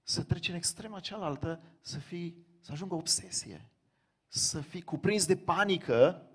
să 0.03 0.24
treci 0.24 0.50
în 0.50 0.55
extrema 0.55 1.00
cealaltă, 1.00 1.62
să, 1.81 1.98
fii, 1.98 2.46
să 2.60 2.72
ajungă 2.72 2.93
o 2.93 2.98
obsesie, 2.98 3.72
să 4.27 4.62
fii 4.62 4.81
cuprins 4.81 5.25
de 5.25 5.36
panică 5.38 6.29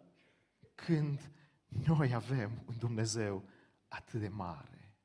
când 0.74 1.30
noi 1.86 2.14
avem 2.14 2.62
un 2.68 2.74
Dumnezeu 2.78 3.44
atât 3.88 4.20
de 4.20 4.28
mare. 4.28 4.96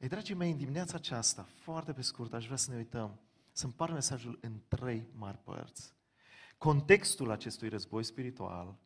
Ei, 0.00 0.08
dragii 0.08 0.34
mei, 0.34 0.50
în 0.50 0.56
dimineața 0.56 0.96
aceasta, 0.96 1.42
foarte 1.42 1.92
pe 1.92 2.02
scurt, 2.02 2.32
aș 2.32 2.44
vrea 2.44 2.56
să 2.56 2.70
ne 2.70 2.76
uităm, 2.76 3.20
să 3.52 3.64
împar 3.64 3.92
mesajul 3.92 4.38
în 4.40 4.60
trei 4.68 5.08
mari 5.12 5.38
părți. 5.38 5.94
Contextul 6.58 7.30
acestui 7.30 7.68
război 7.68 8.04
spiritual, 8.04 8.78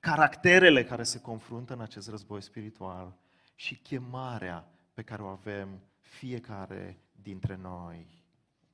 caracterele 0.00 0.84
care 0.84 1.02
se 1.02 1.20
confruntă 1.20 1.72
în 1.72 1.80
acest 1.80 2.08
război 2.08 2.42
spiritual 2.42 3.16
și 3.54 3.74
chemarea 3.74 4.68
pe 4.94 5.02
care 5.02 5.22
o 5.22 5.26
avem 5.26 5.68
fiecare 6.00 6.98
dintre 7.22 7.58
noi. 7.62 8.06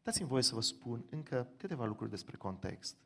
Dați-mi 0.03 0.29
voie 0.29 0.43
să 0.43 0.55
vă 0.55 0.61
spun 0.61 1.05
încă 1.11 1.49
câteva 1.57 1.85
lucruri 1.85 2.11
despre 2.11 2.37
context. 2.37 2.97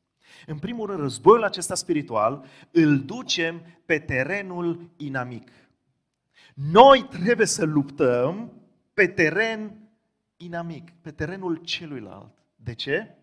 În 0.47 0.59
primul 0.59 0.87
rând, 0.87 1.01
războiul 1.01 1.45
acesta 1.45 1.75
spiritual 1.75 2.45
îl 2.71 3.01
ducem 3.01 3.63
pe 3.85 3.99
terenul 3.99 4.91
inamic. 4.97 5.51
Noi 6.55 7.03
trebuie 7.03 7.47
să 7.47 7.65
luptăm 7.65 8.53
pe 8.95 9.07
teren 9.07 9.89
inamic, 10.37 10.91
pe 10.91 11.11
terenul 11.11 11.57
celuilalt. 11.57 12.45
De 12.57 12.75
ce? 12.75 13.15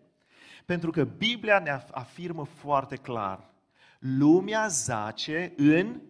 Pentru 0.64 0.90
că 0.90 1.04
Biblia 1.04 1.58
ne 1.58 1.70
afirmă 1.90 2.44
foarte 2.44 2.96
clar, 2.96 3.50
lumea 3.98 4.68
zace 4.68 5.52
în 5.56 6.00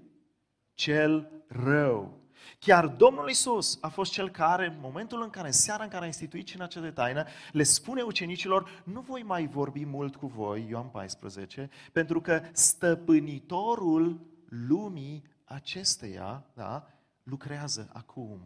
cel 0.74 1.30
rău. 1.48 2.18
Chiar 2.58 2.86
Domnul 2.86 3.28
Isus 3.28 3.78
a 3.80 3.88
fost 3.88 4.12
cel 4.12 4.30
care, 4.30 4.66
în 4.66 4.78
momentul 4.80 5.22
în 5.22 5.30
care, 5.30 5.46
în 5.46 5.52
seara 5.52 5.82
în 5.82 5.88
care 5.88 6.02
a 6.02 6.06
instituit 6.06 6.46
cina 6.46 6.66
cea 6.66 6.80
de 6.80 6.90
taină, 6.90 7.24
le 7.52 7.62
spune 7.62 8.02
ucenicilor, 8.02 8.82
nu 8.84 9.00
voi 9.00 9.22
mai 9.22 9.46
vorbi 9.46 9.84
mult 9.84 10.16
cu 10.16 10.26
voi, 10.26 10.66
Ioan 10.68 10.88
14, 10.88 11.70
pentru 11.92 12.20
că 12.20 12.42
stăpânitorul 12.52 14.20
lumii 14.48 15.22
acesteia, 15.44 16.44
da, 16.54 16.86
lucrează 17.22 17.90
acum. 17.92 18.40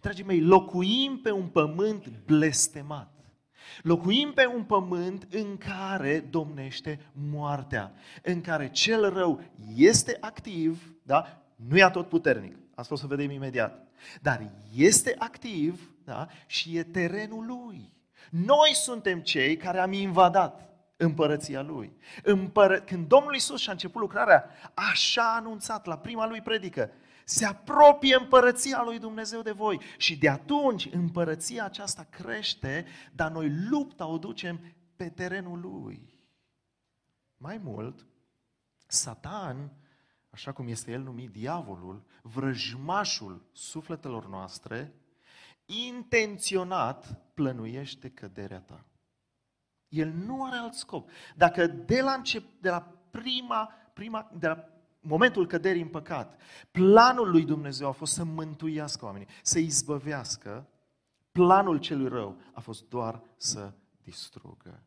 Dragii 0.00 0.24
mei, 0.24 0.40
locuim 0.40 1.20
pe 1.22 1.30
un 1.30 1.46
pământ 1.46 2.08
blestemat. 2.26 3.17
Locuim 3.82 4.32
pe 4.32 4.46
un 4.46 4.62
pământ 4.62 5.26
în 5.30 5.56
care 5.56 6.18
domnește 6.30 7.00
moartea, 7.30 7.92
în 8.22 8.40
care 8.40 8.70
cel 8.70 9.12
rău 9.12 9.42
este 9.74 10.16
activ, 10.20 10.94
da? 11.02 11.42
nu 11.56 11.78
e 11.78 11.88
tot 11.92 12.08
puternic, 12.08 12.56
Asta 12.74 12.94
o 12.94 12.96
să 12.96 13.06
vedem 13.06 13.30
imediat. 13.30 13.86
Dar 14.22 14.50
este 14.74 15.14
activ 15.18 15.90
da? 16.04 16.28
și 16.46 16.76
e 16.76 16.82
terenul 16.82 17.46
lui. 17.46 17.92
Noi 18.30 18.70
suntem 18.74 19.20
cei 19.20 19.56
care 19.56 19.78
am 19.78 19.92
invadat 19.92 20.68
împărăția 20.96 21.62
lui. 21.62 21.96
Împără... 22.22 22.80
Când 22.80 23.08
Domnul 23.08 23.34
Isus 23.34 23.60
și-a 23.60 23.72
început 23.72 24.00
lucrarea, 24.00 24.50
așa 24.74 25.22
a 25.22 25.36
anunțat 25.36 25.86
la 25.86 25.98
prima 25.98 26.26
lui 26.26 26.40
predică, 26.40 26.90
se 27.28 27.44
apropie 27.44 28.16
împărăția 28.20 28.82
lui 28.82 28.98
Dumnezeu 28.98 29.42
de 29.42 29.50
voi. 29.50 29.80
Și 29.96 30.18
de 30.18 30.28
atunci 30.28 30.88
împărăția 30.92 31.64
aceasta 31.64 32.06
crește, 32.10 32.86
dar 33.12 33.30
noi 33.30 33.50
lupta 33.68 34.06
o 34.06 34.18
ducem 34.18 34.60
pe 34.96 35.08
terenul 35.08 35.60
lui. 35.60 36.26
Mai 37.36 37.58
mult, 37.58 38.06
Satan 38.86 39.72
așa 40.30 40.52
cum 40.52 40.68
este 40.68 40.92
el 40.92 41.02
numit 41.02 41.30
diavolul, 41.30 42.04
vrăjmașul 42.22 43.48
sufletelor 43.52 44.28
noastre, 44.28 44.94
intenționat 45.66 47.22
plănuiește 47.34 48.10
căderea 48.10 48.60
ta. 48.60 48.84
El 49.88 50.08
nu 50.08 50.44
are 50.44 50.56
alt 50.56 50.74
scop. 50.74 51.10
Dacă 51.36 51.66
de 51.66 52.00
la, 52.00 52.12
încep, 52.12 52.60
de 52.60 52.68
la 52.68 52.80
prima, 53.10 53.72
prima, 53.92 54.30
de 54.38 54.46
la 54.46 54.77
momentul 55.08 55.46
căderii 55.46 55.82
în 55.82 55.88
păcat, 55.88 56.40
planul 56.70 57.30
lui 57.30 57.44
Dumnezeu 57.44 57.88
a 57.88 57.92
fost 57.92 58.12
să 58.12 58.24
mântuiască 58.24 59.04
oamenii, 59.04 59.28
să 59.42 59.58
izbăvească, 59.58 60.68
planul 61.32 61.78
celui 61.78 62.08
rău 62.08 62.40
a 62.52 62.60
fost 62.60 62.88
doar 62.88 63.22
să 63.36 63.72
distrugă. 64.02 64.82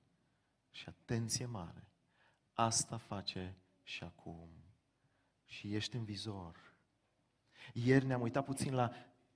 Și 0.69 0.85
atenție 0.87 1.45
mare, 1.45 1.91
asta 2.53 2.97
face 2.97 3.57
și 3.83 4.03
acum 4.03 4.49
și 5.45 5.75
ești 5.75 5.95
în 5.95 6.03
vizor. 6.03 6.55
Ieri 7.73 8.05
ne-am 8.05 8.21
uitat 8.21 8.45
puțin 8.45 8.73
la 8.73 8.91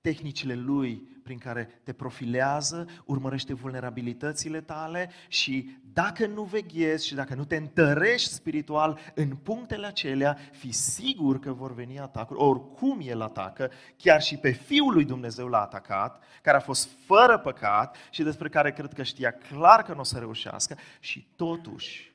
tehnicile 0.06 0.54
lui 0.54 1.08
prin 1.22 1.38
care 1.38 1.80
te 1.82 1.92
profilează, 1.92 2.86
urmărește 3.04 3.54
vulnerabilitățile 3.54 4.60
tale 4.60 5.10
și 5.28 5.78
dacă 5.92 6.26
nu 6.26 6.42
veghezi 6.42 7.06
și 7.06 7.14
dacă 7.14 7.34
nu 7.34 7.44
te 7.44 7.56
întărești 7.56 8.32
spiritual 8.32 8.98
în 9.14 9.36
punctele 9.36 9.86
acelea, 9.86 10.38
fi 10.52 10.72
sigur 10.72 11.38
că 11.38 11.52
vor 11.52 11.74
veni 11.74 11.98
atacuri, 11.98 12.40
oricum 12.40 13.00
el 13.02 13.20
atacă, 13.20 13.70
chiar 13.96 14.22
și 14.22 14.36
pe 14.36 14.50
Fiul 14.50 14.92
lui 14.92 15.04
Dumnezeu 15.04 15.48
l-a 15.48 15.60
atacat, 15.60 16.22
care 16.42 16.56
a 16.56 16.60
fost 16.60 16.88
fără 17.06 17.38
păcat 17.38 17.96
și 18.10 18.22
despre 18.22 18.48
care 18.48 18.72
cred 18.72 18.92
că 18.92 19.02
știa 19.02 19.30
clar 19.30 19.82
că 19.82 19.92
nu 19.92 20.00
o 20.00 20.02
să 20.04 20.18
reușească 20.18 20.76
și 21.00 21.26
totuși 21.36 22.14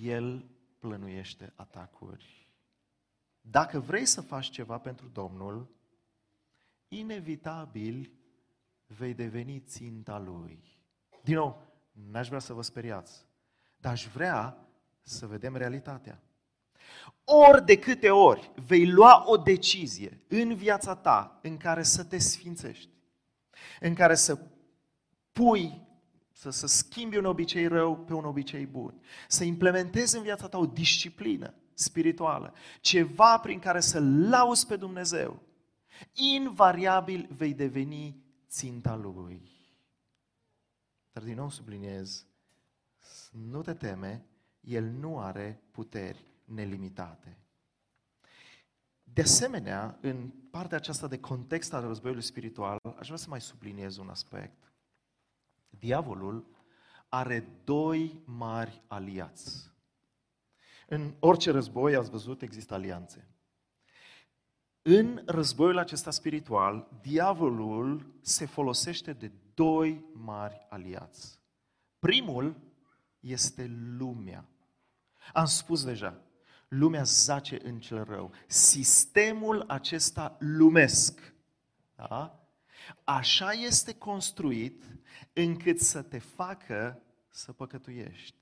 el 0.00 0.44
plănuiește 0.78 1.52
atacuri. 1.56 2.48
Dacă 3.40 3.78
vrei 3.78 4.06
să 4.06 4.20
faci 4.20 4.50
ceva 4.50 4.78
pentru 4.78 5.10
Domnul, 5.12 5.80
inevitabil 6.92 8.12
vei 8.86 9.14
deveni 9.14 9.60
ținta 9.60 10.18
lui. 10.18 10.62
Din 11.22 11.34
nou, 11.34 11.62
n-aș 11.92 12.26
vrea 12.28 12.38
să 12.38 12.52
vă 12.52 12.62
speriați, 12.62 13.26
dar 13.76 13.92
aș 13.92 14.06
vrea 14.06 14.56
să 15.02 15.26
vedem 15.26 15.56
realitatea. 15.56 16.22
Ori 17.24 17.64
de 17.64 17.78
câte 17.78 18.10
ori 18.10 18.50
vei 18.66 18.90
lua 18.90 19.24
o 19.26 19.36
decizie 19.36 20.24
în 20.28 20.54
viața 20.54 20.94
ta 20.94 21.38
în 21.42 21.56
care 21.56 21.82
să 21.82 22.04
te 22.04 22.18
sfințești, 22.18 22.88
în 23.80 23.94
care 23.94 24.14
să 24.14 24.38
pui, 25.32 25.80
să, 26.32 26.50
să 26.50 26.66
schimbi 26.66 27.16
un 27.16 27.24
obicei 27.24 27.66
rău 27.66 27.96
pe 27.96 28.14
un 28.14 28.24
obicei 28.24 28.66
bun, 28.66 29.02
să 29.28 29.44
implementezi 29.44 30.16
în 30.16 30.22
viața 30.22 30.48
ta 30.48 30.58
o 30.58 30.66
disciplină 30.66 31.54
spirituală, 31.74 32.54
ceva 32.80 33.38
prin 33.38 33.58
care 33.58 33.80
să 33.80 34.00
lauzi 34.28 34.66
pe 34.66 34.76
Dumnezeu, 34.76 35.42
invariabil 36.12 37.28
vei 37.36 37.54
deveni 37.54 38.22
ținta 38.48 38.94
Lui. 38.94 39.50
Dar 41.12 41.22
din 41.22 41.34
nou 41.34 41.50
subliniez, 41.50 42.26
nu 43.30 43.62
te 43.62 43.74
teme, 43.74 44.26
El 44.60 44.84
nu 44.84 45.18
are 45.18 45.62
puteri 45.70 46.24
nelimitate. 46.44 47.36
De 49.02 49.20
asemenea, 49.20 49.98
în 50.00 50.30
partea 50.50 50.76
aceasta 50.76 51.06
de 51.06 51.20
context 51.20 51.72
al 51.72 51.86
războiului 51.86 52.22
spiritual, 52.22 52.78
aș 52.98 53.06
vrea 53.06 53.18
să 53.18 53.28
mai 53.28 53.40
subliniez 53.40 53.96
un 53.96 54.08
aspect. 54.08 54.72
Diavolul 55.68 56.46
are 57.08 57.48
doi 57.64 58.22
mari 58.24 58.82
aliați. 58.86 59.70
În 60.86 61.14
orice 61.18 61.50
război, 61.50 61.94
ați 61.94 62.10
văzut, 62.10 62.42
există 62.42 62.74
alianțe. 62.74 63.31
În 64.82 65.22
războiul 65.26 65.78
acesta 65.78 66.10
spiritual, 66.10 66.88
diavolul 67.00 68.14
se 68.20 68.46
folosește 68.46 69.12
de 69.12 69.30
doi 69.54 70.04
mari 70.12 70.66
aliați. 70.68 71.40
Primul 71.98 72.56
este 73.20 73.70
lumea. 73.98 74.48
Am 75.32 75.44
spus 75.44 75.84
deja, 75.84 76.20
lumea 76.68 77.02
zace 77.02 77.58
în 77.62 77.80
cel 77.80 78.04
rău. 78.04 78.32
Sistemul 78.46 79.64
acesta 79.66 80.36
lumesc, 80.38 81.34
da? 81.94 82.46
așa 83.04 83.52
este 83.52 83.94
construit 83.94 84.84
încât 85.32 85.80
să 85.80 86.02
te 86.02 86.18
facă 86.18 87.02
să 87.28 87.52
păcătuiești. 87.52 88.36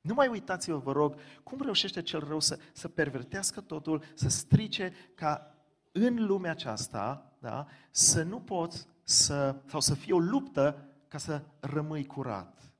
Nu 0.00 0.14
mai 0.14 0.28
uitați-vă, 0.28 0.78
vă 0.78 0.92
rog, 0.92 1.14
cum 1.42 1.60
reușește 1.62 2.02
cel 2.02 2.20
rău 2.20 2.40
să, 2.40 2.58
să 2.72 2.88
pervertească 2.88 3.60
totul, 3.60 4.04
să 4.14 4.28
strice 4.28 4.92
ca 5.14 5.57
în 6.06 6.26
lumea 6.26 6.50
aceasta 6.50 7.32
da, 7.38 7.66
să 7.90 8.22
nu 8.22 8.40
poți 8.40 8.86
să, 9.02 9.56
sau 9.66 9.80
să 9.80 9.94
fie 9.94 10.12
o 10.12 10.18
luptă 10.18 10.88
ca 11.08 11.18
să 11.18 11.42
rămâi 11.60 12.06
curat. 12.06 12.72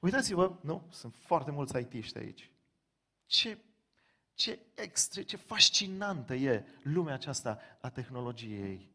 Uitați-vă, 0.00 0.56
nu? 0.60 0.86
Sunt 0.90 1.14
foarte 1.14 1.50
mulți 1.50 1.76
aitiști 1.76 2.18
aici. 2.18 2.50
Ce, 3.26 3.58
ce, 4.34 4.58
extra, 4.74 5.22
ce 5.22 5.36
fascinantă 5.36 6.34
e 6.34 6.66
lumea 6.82 7.14
aceasta 7.14 7.58
a 7.80 7.88
tehnologiei. 7.88 8.92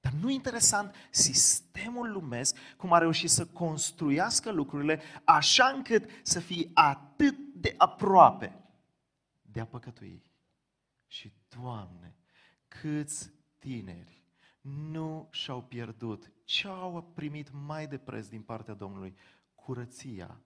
Dar 0.00 0.12
nu 0.12 0.30
interesant 0.30 0.94
sistemul 1.10 2.12
lumesc 2.12 2.56
cum 2.76 2.92
a 2.92 2.98
reușit 2.98 3.30
să 3.30 3.46
construiască 3.46 4.50
lucrurile 4.50 5.00
așa 5.24 5.66
încât 5.66 6.10
să 6.22 6.40
fie 6.40 6.70
atât 6.74 7.36
de 7.54 7.74
aproape 7.76 8.64
de 9.42 9.60
a 9.60 9.66
păcătui. 9.66 10.24
Și, 11.06 11.32
Doamne, 11.48 12.19
câți 12.70 13.30
tineri 13.58 14.20
nu 14.60 15.28
și-au 15.30 15.62
pierdut 15.62 16.32
ce 16.44 16.68
au 16.68 17.10
primit 17.14 17.50
mai 17.52 17.86
de 17.86 17.98
preț 17.98 18.26
din 18.26 18.42
partea 18.42 18.74
Domnului, 18.74 19.16
curăția, 19.54 20.40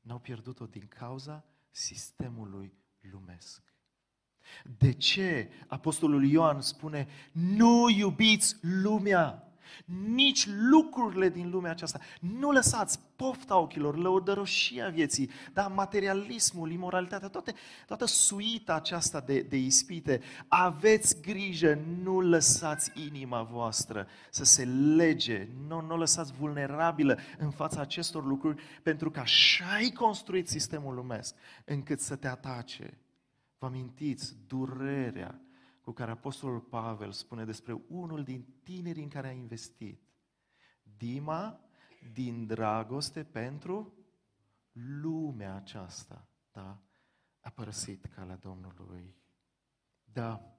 n-au 0.00 0.18
pierdut-o 0.18 0.66
din 0.66 0.86
cauza 0.88 1.44
sistemului 1.70 2.74
lumesc. 3.00 3.62
De 4.78 4.92
ce 4.92 5.50
Apostolul 5.66 6.24
Ioan 6.24 6.60
spune, 6.60 7.08
nu 7.32 7.88
iubiți 7.88 8.56
lumea, 8.60 9.47
nici 10.14 10.46
lucrurile 10.46 11.28
din 11.28 11.50
lumea 11.50 11.70
aceasta. 11.70 12.00
Nu 12.20 12.50
lăsați 12.50 13.00
pofta 13.16 13.58
ochilor, 13.58 13.96
lăudăroșia 13.96 14.88
vieții, 14.88 15.30
da, 15.52 15.66
materialismul, 15.66 16.70
imoralitatea, 16.70 17.28
toate, 17.28 17.54
toată 17.86 18.06
suita 18.06 18.74
aceasta 18.74 19.20
de, 19.20 19.40
de 19.40 19.56
ispite. 19.56 20.20
Aveți 20.48 21.20
grijă, 21.20 21.80
nu 22.02 22.20
lăsați 22.20 22.90
inima 23.06 23.42
voastră 23.42 24.06
să 24.30 24.44
se 24.44 24.64
lege, 24.64 25.48
nu, 25.68 25.80
nu 25.80 25.96
lăsați 25.96 26.32
vulnerabilă 26.32 27.18
în 27.38 27.50
fața 27.50 27.80
acestor 27.80 28.24
lucruri, 28.24 28.62
pentru 28.82 29.10
că 29.10 29.20
așa 29.20 29.64
ai 29.74 29.90
construit 29.90 30.48
sistemul 30.48 30.94
lumesc, 30.94 31.34
încât 31.64 32.00
să 32.00 32.16
te 32.16 32.28
atace. 32.28 32.98
Vă 33.58 33.66
amintiți 33.66 34.36
durerea 34.46 35.40
cu 35.88 35.94
care 35.94 36.10
Apostolul 36.10 36.60
Pavel 36.60 37.12
spune 37.12 37.44
despre 37.44 37.80
unul 37.88 38.24
din 38.24 38.46
tinerii 38.62 39.02
în 39.02 39.08
care 39.08 39.28
a 39.28 39.32
investit. 39.32 40.00
Dima, 40.96 41.60
din 42.12 42.46
dragoste 42.46 43.24
pentru 43.24 43.94
lumea 44.72 45.54
aceasta, 45.54 46.28
da, 46.52 46.78
a 47.40 47.50
părăsit 47.50 48.04
calea 48.04 48.36
Domnului. 48.36 49.14
Da, 50.12 50.58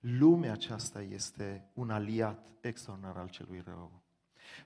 lumea 0.00 0.52
aceasta 0.52 1.02
este 1.02 1.70
un 1.74 1.90
aliat 1.90 2.52
extraordinar 2.60 3.16
al 3.16 3.28
celui 3.28 3.60
rău. 3.60 4.02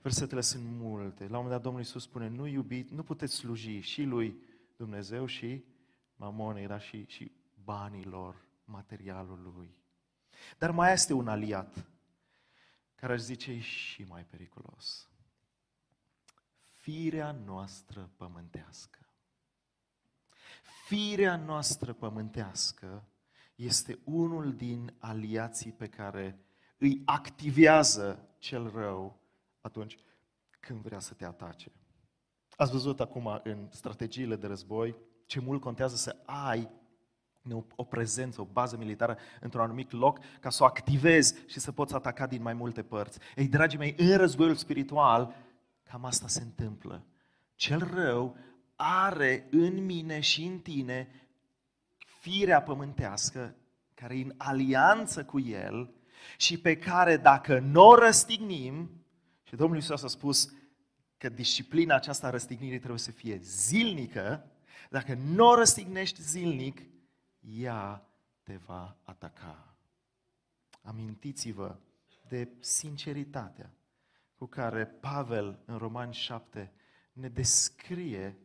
Versetele 0.01 0.41
sunt 0.41 0.63
multe. 0.65 1.27
La 1.27 1.37
un 1.37 1.43
moment 1.43 1.51
dat 1.51 1.61
Domnul 1.61 1.81
Iisus 1.81 2.03
spune, 2.03 2.27
nu 2.27 2.47
iubit, 2.47 2.89
nu 2.89 3.03
puteți 3.03 3.35
sluji 3.35 3.79
și 3.79 4.03
lui 4.03 4.41
Dumnezeu 4.75 5.25
și 5.25 5.63
mamonei, 6.15 6.67
da, 6.67 6.79
și, 6.79 7.05
și 7.07 7.31
banilor, 7.63 8.47
materialul 8.65 9.53
lui. 9.55 9.81
Dar 10.57 10.71
mai 10.71 10.93
este 10.93 11.13
un 11.13 11.27
aliat 11.27 11.85
care 12.95 13.13
aș 13.13 13.19
zice 13.19 13.51
e 13.51 13.59
și 13.59 14.03
mai 14.03 14.25
periculos. 14.25 15.09
Firea 16.83 17.31
noastră 17.31 18.11
pământească. 18.17 18.99
Firea 20.85 21.35
noastră 21.35 21.93
pământească 21.93 23.03
este 23.55 23.99
unul 24.03 24.55
din 24.55 24.93
aliații 24.99 25.71
pe 25.71 25.87
care 25.87 26.39
îi 26.77 27.01
activează 27.05 28.27
cel 28.39 28.69
rău 28.69 29.19
atunci 29.61 29.97
când 30.59 30.79
vrea 30.79 30.99
să 30.99 31.13
te 31.13 31.25
atace. 31.25 31.71
Ați 32.57 32.71
văzut 32.71 32.99
acum 32.99 33.39
în 33.43 33.67
strategiile 33.71 34.35
de 34.35 34.47
război 34.47 34.95
ce 35.25 35.39
mult 35.39 35.61
contează 35.61 35.95
să 35.95 36.17
ai 36.25 36.69
o 37.75 37.83
prezență, 37.83 38.41
o 38.41 38.47
bază 38.51 38.77
militară 38.77 39.17
într-un 39.39 39.61
anumit 39.63 39.91
loc 39.91 40.19
ca 40.39 40.49
să 40.49 40.63
o 40.63 40.65
activezi 40.65 41.35
și 41.47 41.59
să 41.59 41.71
poți 41.71 41.93
ataca 41.93 42.27
din 42.27 42.41
mai 42.41 42.53
multe 42.53 42.83
părți. 42.83 43.19
Ei, 43.35 43.47
dragii 43.47 43.77
mei, 43.77 43.95
în 43.97 44.17
războiul 44.17 44.55
spiritual, 44.55 45.35
cam 45.83 46.05
asta 46.05 46.27
se 46.27 46.41
întâmplă. 46.41 47.05
Cel 47.55 47.89
rău 47.93 48.37
are 48.75 49.47
în 49.51 49.85
mine 49.85 50.19
și 50.19 50.43
în 50.43 50.59
tine 50.59 51.07
firea 51.97 52.61
pământească 52.61 53.55
care 53.93 54.17
e 54.17 54.23
în 54.23 54.33
alianță 54.37 55.23
cu 55.23 55.39
el 55.39 55.93
și 56.37 56.59
pe 56.59 56.77
care 56.77 57.17
dacă 57.17 57.59
nu 57.59 57.87
o 57.87 57.95
răstignim, 57.95 58.89
și 59.43 59.55
Domnul 59.55 59.75
Iisus 59.75 60.03
a 60.03 60.07
spus 60.07 60.53
că 61.17 61.29
disciplina 61.29 61.95
aceasta 61.95 62.27
a 62.27 62.29
răstignirii 62.29 62.77
trebuie 62.77 62.99
să 62.99 63.11
fie 63.11 63.39
zilnică, 63.41 64.47
dacă 64.89 65.13
nu 65.13 65.47
o 65.47 65.55
răstignești 65.55 66.21
zilnic, 66.21 66.81
ea 67.47 68.07
te 68.43 68.55
va 68.55 68.97
ataca. 69.03 69.75
Amintiți-vă 70.81 71.77
de 72.27 72.49
sinceritatea 72.59 73.73
cu 74.35 74.45
care 74.45 74.85
Pavel 74.85 75.59
în 75.65 75.77
Romani 75.77 76.13
7 76.13 76.71
ne 77.13 77.29
descrie 77.29 78.37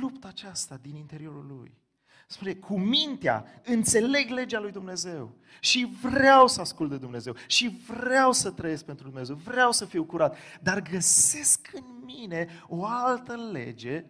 lupta 0.00 0.28
aceasta 0.28 0.76
din 0.76 0.96
interiorul 0.96 1.46
lui. 1.46 1.82
Spune, 2.26 2.54
cu 2.54 2.78
mintea 2.78 3.60
înțeleg 3.64 4.30
legea 4.30 4.60
lui 4.60 4.72
Dumnezeu 4.72 5.36
și 5.60 5.96
vreau 6.02 6.48
să 6.48 6.60
ascult 6.60 6.90
de 6.90 6.98
Dumnezeu 6.98 7.36
și 7.46 7.68
vreau 7.68 8.32
să 8.32 8.50
trăiesc 8.50 8.84
pentru 8.84 9.08
Dumnezeu, 9.08 9.36
vreau 9.36 9.72
să 9.72 9.84
fiu 9.84 10.04
curat, 10.04 10.36
dar 10.62 10.82
găsesc 10.82 11.70
în 11.72 12.04
mine 12.04 12.48
o 12.68 12.84
altă 12.84 13.36
lege 13.36 14.04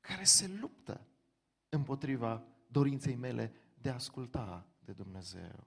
care 0.00 0.24
se 0.24 0.50
luptă 0.60 1.06
împotriva 1.68 2.42
dorinței 2.74 3.14
mele 3.14 3.52
de 3.74 3.90
a 3.90 3.94
asculta 3.94 4.66
de 4.80 4.92
Dumnezeu. 4.92 5.66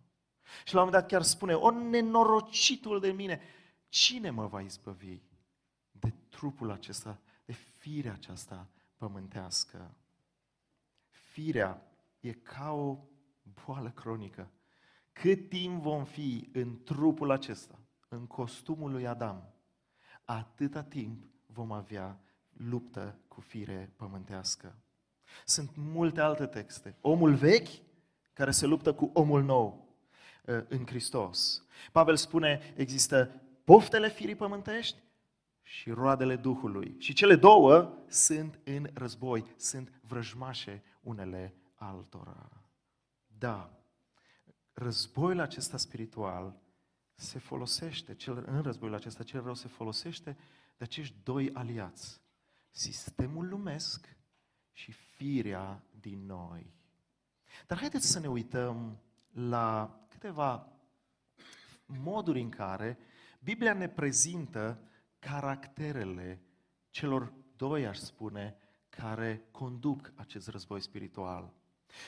Și 0.66 0.74
la 0.74 0.82
un 0.82 0.86
moment 0.86 0.92
dat 0.92 1.08
chiar 1.08 1.22
spune, 1.22 1.54
o 1.54 1.72
nenorocitul 1.72 3.00
de 3.00 3.12
mine, 3.12 3.42
cine 3.90 4.30
mă 4.30 4.48
va 4.48 4.62
izbăvi 4.62 5.22
de 5.92 6.14
trupul 6.30 6.72
acesta, 6.72 7.20
de 7.46 7.54
firea 7.54 8.14
aceasta 8.14 8.68
pământească? 8.98 9.96
Firea 11.10 11.82
e 12.20 12.32
ca 12.32 12.72
o 12.72 12.98
boală 13.66 13.90
cronică 13.90 14.52
cât 15.12 15.50
timp 15.50 15.82
vom 15.82 16.06
fi 16.06 16.50
în 16.54 16.84
trupul 16.84 17.32
acesta, 17.32 17.80
în 18.08 18.28
costumul 18.28 18.92
lui 18.92 19.08
Adam, 19.08 19.54
atâta 20.26 20.84
timp 20.84 21.24
vom 21.46 21.72
avea 21.72 22.20
luptă 22.50 23.20
cu 23.28 23.42
fire 23.42 23.94
pământească. 23.96 24.76
Sunt 25.46 25.72
multe 25.76 26.22
alte 26.22 26.46
texte. 26.46 26.96
Omul 27.02 27.34
vechi 27.34 27.70
care 28.34 28.52
se 28.52 28.66
luptă 28.66 28.94
cu 28.94 29.10
omul 29.14 29.44
nou 29.44 29.88
uh, 30.46 30.64
în 30.68 30.86
Hristos. 30.86 31.66
Pavel 31.92 32.16
spune, 32.16 32.74
există 32.76 33.42
poftele 33.64 34.10
firii 34.10 34.36
pământești 34.36 34.98
și 35.62 35.92
roadele 35.92 36.36
Duhului. 36.36 36.96
Și 37.00 37.14
cele 37.14 37.36
două 37.36 37.94
sunt 38.08 38.60
în 38.64 38.90
război, 38.94 39.54
sunt 39.58 39.92
vrăjmașe 40.02 40.84
unele 41.02 41.56
altora. 41.76 42.50
Da, 43.38 43.78
războiul 44.74 45.40
acesta 45.40 45.78
spiritual 45.78 46.60
se 47.16 47.40
folosește, 47.40 48.16
cel, 48.16 48.44
în 48.48 48.62
războiul 48.62 48.96
acesta 48.96 49.24
cel 49.24 49.44
rău 49.44 49.54
se 49.54 49.68
folosește 49.68 50.38
de 50.78 50.84
acești 50.84 51.16
doi 51.24 51.50
aliați. 51.54 52.22
Sistemul 52.70 53.48
lumesc 53.48 54.17
și 54.78 54.92
firea 54.92 55.84
din 56.00 56.26
noi. 56.26 56.74
Dar 57.68 57.78
haideți 57.78 58.12
să 58.12 58.20
ne 58.20 58.28
uităm 58.28 59.00
la 59.34 60.00
câteva 60.10 60.68
moduri 61.86 62.42
în 62.42 62.50
care 62.50 62.98
Biblia 63.40 63.74
ne 63.74 63.90
prezintă 63.90 64.80
caracterele 65.20 66.42
celor 66.90 67.34
doi, 67.56 67.88
aș 67.88 67.98
spune, 67.98 68.56
care 68.90 69.48
conduc 69.52 70.12
acest 70.16 70.48
război 70.48 70.82
spiritual. 70.82 71.54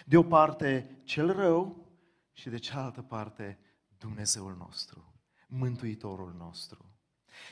De 0.05 0.17
o 0.17 0.23
parte, 0.23 0.99
cel 1.03 1.32
rău 1.32 1.88
și 2.34 2.49
de 2.49 2.58
cealaltă 2.58 3.01
parte, 3.01 3.60
Dumnezeul 3.97 4.55
nostru, 4.55 5.13
Mântuitorul 5.47 6.34
nostru. 6.38 6.86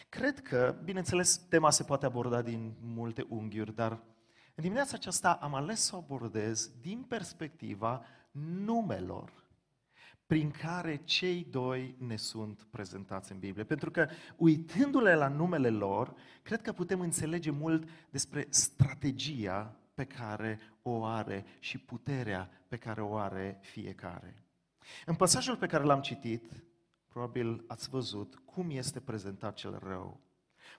Cred 0.10 0.42
că, 0.42 0.82
bineînțeles, 0.84 1.38
tema 1.38 1.70
se 1.70 1.84
poate 1.84 2.06
aborda 2.06 2.42
din 2.42 2.76
multe 2.80 3.26
unghiuri, 3.30 3.76
dar 3.76 4.16
în 4.58 4.64
dimineața 4.64 4.96
aceasta 4.96 5.32
am 5.32 5.54
ales 5.54 5.82
să 5.82 5.96
o 5.96 5.98
abordez 5.98 6.72
din 6.82 7.02
perspectiva 7.08 8.06
numelor 8.66 9.32
prin 10.26 10.52
care 10.52 11.02
cei 11.04 11.48
doi 11.50 11.96
ne 12.00 12.16
sunt 12.16 12.68
prezentați 12.70 13.32
în 13.32 13.40
Biblie. 13.40 13.64
Pentru 13.64 13.92
că, 13.92 14.08
uitându-le 14.36 15.16
la 15.16 15.28
numele 15.28 15.70
lor, 15.70 16.14
cred 16.42 16.62
că 16.62 16.72
putem 16.72 17.00
înțelege 17.00 17.52
mult 17.52 17.90
despre 18.10 18.48
strategia 18.50 19.76
pe 19.94 20.06
care 20.06 20.60
o 20.82 21.04
are 21.04 21.46
și 21.60 21.78
puterea 21.78 22.50
pe 22.68 22.78
care 22.78 23.02
o 23.02 23.16
are 23.16 23.60
fiecare. 23.62 24.44
În 25.06 25.16
pasajul 25.16 25.58
pe 25.58 25.68
care 25.68 25.84
l-am 25.84 26.02
citit, 26.02 26.52
probabil 27.08 27.64
ați 27.68 27.90
văzut 27.90 28.42
cum 28.46 28.70
este 28.70 29.00
prezentat 29.00 29.54
cel 29.56 29.80
rău. 29.84 30.20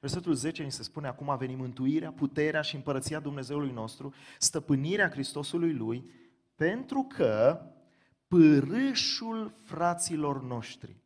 Versetul 0.00 0.34
10 0.34 0.62
ni 0.62 0.72
se 0.72 0.82
spune, 0.82 1.06
acum 1.06 1.30
a 1.30 1.36
venit 1.36 1.56
mântuirea, 1.56 2.10
puterea 2.12 2.60
și 2.60 2.74
împărăția 2.74 3.20
Dumnezeului 3.20 3.70
nostru, 3.70 4.14
stăpânirea 4.38 5.10
Hristosului 5.10 5.72
Lui, 5.72 6.10
pentru 6.54 7.02
că 7.02 7.62
pârâșul 8.28 9.52
fraților 9.64 10.42
noștri, 10.42 10.96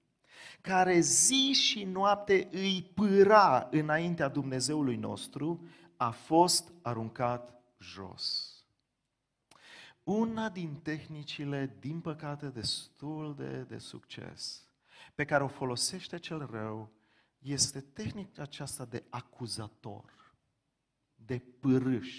care 0.61 1.00
zi 1.00 1.52
și 1.52 1.85
noapte 1.85 2.48
îi 2.52 2.90
pâra 2.94 3.68
înaintea 3.70 4.28
Dumnezeului 4.28 4.96
nostru, 4.96 5.66
a 5.96 6.11
fost 6.11 6.72
aruncat 6.83 7.62
jos. 7.78 8.46
Una 10.05 10.48
din 10.48 10.74
tehnicile, 10.83 11.76
din 11.81 12.00
păcate, 12.00 12.46
destul 12.46 13.35
de, 13.37 13.64
de 13.68 13.78
succes, 13.78 14.64
pe 15.14 15.24
care 15.24 15.42
o 15.42 15.48
folosește 15.48 16.18
cel 16.18 16.48
rău, 16.50 16.90
este 17.42 17.81
tehnica 17.81 18.42
aceasta 18.42 18.85
de 18.85 19.05
acuzator, 19.09 20.35
de 21.14 21.38
pârâș. 21.38 22.16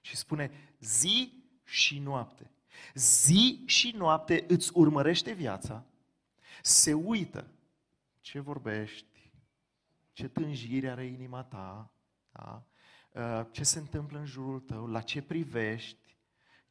Și 0.00 0.16
spune 0.16 0.74
zi 0.80 1.32
și 1.64 1.98
noapte. 1.98 2.50
Zi 2.94 3.62
și 3.66 3.94
noapte 3.96 4.44
îți 4.48 4.70
urmărește 4.74 5.32
viața, 5.32 5.84
se 6.62 6.92
uită 6.92 7.50
ce 8.20 8.40
vorbești, 8.40 9.30
ce 10.12 10.28
tânjire 10.28 10.90
are 10.90 11.06
inima 11.06 11.42
ta, 11.42 11.92
da? 12.32 12.62
Uh, 13.12 13.46
ce 13.50 13.64
se 13.64 13.78
întâmplă 13.78 14.18
în 14.18 14.26
jurul 14.26 14.60
tău, 14.60 14.86
la 14.86 15.00
ce 15.00 15.22
privești, 15.22 16.16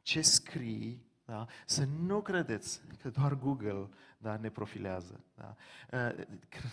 ce 0.01 0.21
scrii, 0.21 1.06
da? 1.27 1.47
Să 1.65 1.85
nu 1.85 2.21
credeți 2.21 2.81
că 3.01 3.09
doar 3.09 3.33
Google 3.33 3.89
da, 4.17 4.37
ne 4.37 4.49
profilează. 4.49 5.23
Da? 5.35 5.55
Uh, 5.91 6.25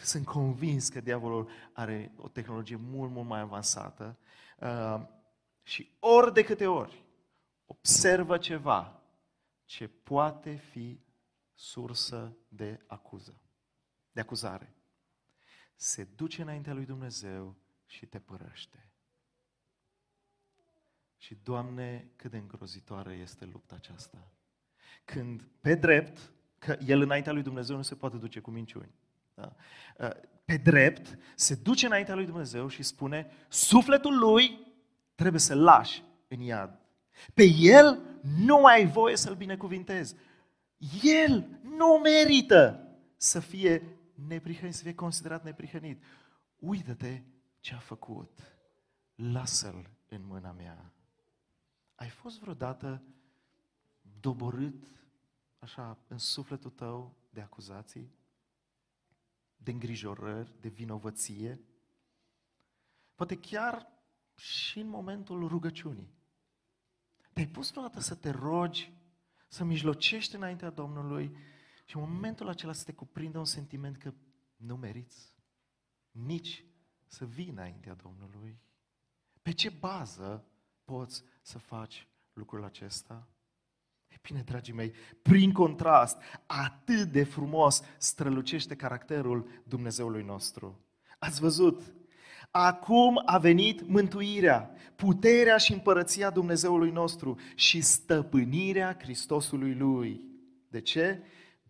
sunt 0.03 0.25
convins 0.25 0.89
că 0.89 1.01
diavolul 1.01 1.49
are 1.73 2.13
o 2.17 2.29
tehnologie 2.29 2.77
mult, 2.77 3.11
mult 3.11 3.29
mai 3.29 3.41
avansată 3.41 4.17
uh, 4.61 5.01
și 5.63 5.91
ori 5.99 6.33
de 6.33 6.45
câte 6.45 6.67
ori 6.67 7.05
observă 7.67 8.39
ceva 8.39 9.03
ce 9.65 9.89
poate 9.89 10.55
fi 10.55 11.01
sursă 11.55 12.37
de 12.49 12.85
acuză, 12.87 13.41
de 14.13 14.21
acuzare. 14.21 14.75
Se 15.75 16.05
duce 16.05 16.43
înaintea 16.43 16.73
lui 16.73 16.85
Dumnezeu 16.85 17.57
și 17.87 18.07
te 18.07 18.19
părăște. 18.19 18.89
Și, 21.17 21.35
Doamne, 21.35 22.11
cât 22.17 22.31
de 22.31 22.37
îngrozitoare 22.37 23.15
este 23.15 23.45
lupta 23.45 23.75
aceasta. 23.75 24.35
Când, 25.05 25.49
pe 25.61 25.75
drept, 25.75 26.33
că 26.59 26.77
el 26.87 27.01
înaintea 27.01 27.33
lui 27.33 27.43
Dumnezeu 27.43 27.77
nu 27.77 27.83
se 27.83 27.95
poate 27.95 28.17
duce 28.17 28.41
cu 28.41 28.51
minciuni. 28.51 28.95
Da? 29.35 29.57
Pe 30.45 30.57
drept, 30.57 31.19
se 31.35 31.55
duce 31.55 31.87
înaintea 31.87 32.15
lui 32.15 32.27
Dumnezeu 32.27 32.69
și 32.69 32.83
spune, 32.83 33.31
sufletul 33.49 34.19
lui 34.19 34.75
trebuie 35.15 35.41
să 35.41 35.55
lași 35.55 36.03
în 36.29 36.41
iad. 36.41 36.79
Pe 37.35 37.45
el 37.45 38.01
nu 38.23 38.65
ai 38.65 38.87
voie 38.87 39.17
să-l 39.17 39.35
binecuvintezi. 39.35 40.15
El 41.03 41.59
nu 41.63 42.01
merită 42.03 42.89
să 43.17 43.41
fie 43.41 43.97
neprihănit, 44.27 44.75
să 44.75 44.83
fie 44.83 44.95
considerat 44.95 45.45
neprihănit. 45.45 46.03
Uită-te 46.57 47.23
ce 47.61 47.75
a 47.75 47.79
făcut. 47.79 48.39
Lasă-l 49.15 49.91
în 50.09 50.21
mâna 50.27 50.53
mea. 50.53 50.93
Ai 51.95 52.09
fost 52.09 52.41
vreodată 52.41 53.03
doborât 54.25 54.85
așa 55.59 55.99
în 56.09 56.19
sufletul 56.19 56.71
tău 56.71 57.17
de 57.31 57.41
acuzații, 57.41 58.11
de 59.57 59.71
îngrijorări, 59.71 60.55
de 60.61 60.69
vinovăție? 60.69 61.61
Poate 63.15 63.39
chiar 63.39 63.87
și 64.37 64.79
în 64.79 64.89
momentul 64.89 65.49
rugăciunii. 65.49 66.13
Te-ai 67.33 67.47
pus 67.47 67.71
vreodată 67.71 68.01
să 68.01 68.15
te 68.15 68.31
rogi, 68.31 68.93
să 69.49 69.65
mijlocești 69.65 70.35
înaintea 70.35 70.71
Domnului 70.71 71.37
și 71.85 71.97
în 71.97 72.03
momentul 72.03 72.49
acela 72.49 72.73
să 72.73 72.85
te 72.85 72.93
cuprindă 72.93 73.39
un 73.39 73.45
sentiment 73.45 73.97
că 73.97 74.15
nu 74.57 74.77
meriți 74.77 75.35
nici 76.11 76.65
să 77.07 77.25
vii 77.25 77.49
înaintea 77.49 77.95
Domnului? 77.95 78.59
Pe 79.43 79.53
ce 79.53 79.71
bază 79.71 80.45
poți 80.85 81.23
să 81.43 81.59
faci 81.59 82.09
lucrul 82.33 82.65
acesta? 82.65 83.29
E 84.15 84.19
bine, 84.23 84.43
dragii 84.45 84.75
mei, 84.75 84.93
prin 85.23 85.53
contrast, 85.53 86.19
atât 86.47 87.05
de 87.05 87.25
frumos 87.25 87.83
strălucește 87.99 88.75
caracterul 88.75 89.63
Dumnezeului 89.65 90.23
nostru. 90.23 90.81
Ați 91.19 91.41
văzut 91.41 91.83
Acum 92.51 93.23
a 93.25 93.39
venit 93.39 93.89
mântuirea, 93.89 94.71
puterea 94.97 95.57
și 95.57 95.73
împărăția 95.73 96.31
Dumnezeului 96.31 96.91
nostru 96.91 97.39
și 97.55 97.81
stăpânirea 97.81 98.97
Hristosului 99.01 99.75
Lui. 99.75 100.21
De 100.69 100.81
ce? 100.81 101.23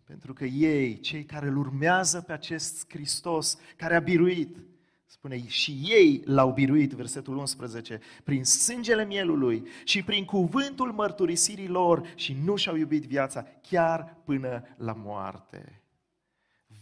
Pentru 0.03 0.33
că 0.33 0.45
ei, 0.45 0.99
cei 0.99 1.23
care 1.23 1.47
îl 1.47 1.57
urmează 1.57 2.21
pe 2.21 2.33
acest 2.33 2.85
Hristos, 2.89 3.57
care 3.75 3.95
a 3.95 3.99
biruit, 3.99 4.57
spune, 5.05 5.47
și 5.47 5.81
ei 5.83 6.21
l-au 6.25 6.53
biruit, 6.53 6.91
versetul 6.91 7.37
11, 7.37 7.99
prin 8.23 8.43
sângele 8.43 9.05
mielului 9.05 9.67
și 9.83 10.03
prin 10.03 10.25
cuvântul 10.25 10.91
mărturisirii 10.91 11.67
lor 11.67 12.13
și 12.15 12.33
nu 12.33 12.55
și-au 12.55 12.75
iubit 12.75 13.03
viața 13.03 13.45
chiar 13.61 14.17
până 14.23 14.63
la 14.77 14.93
moarte. 14.93 15.81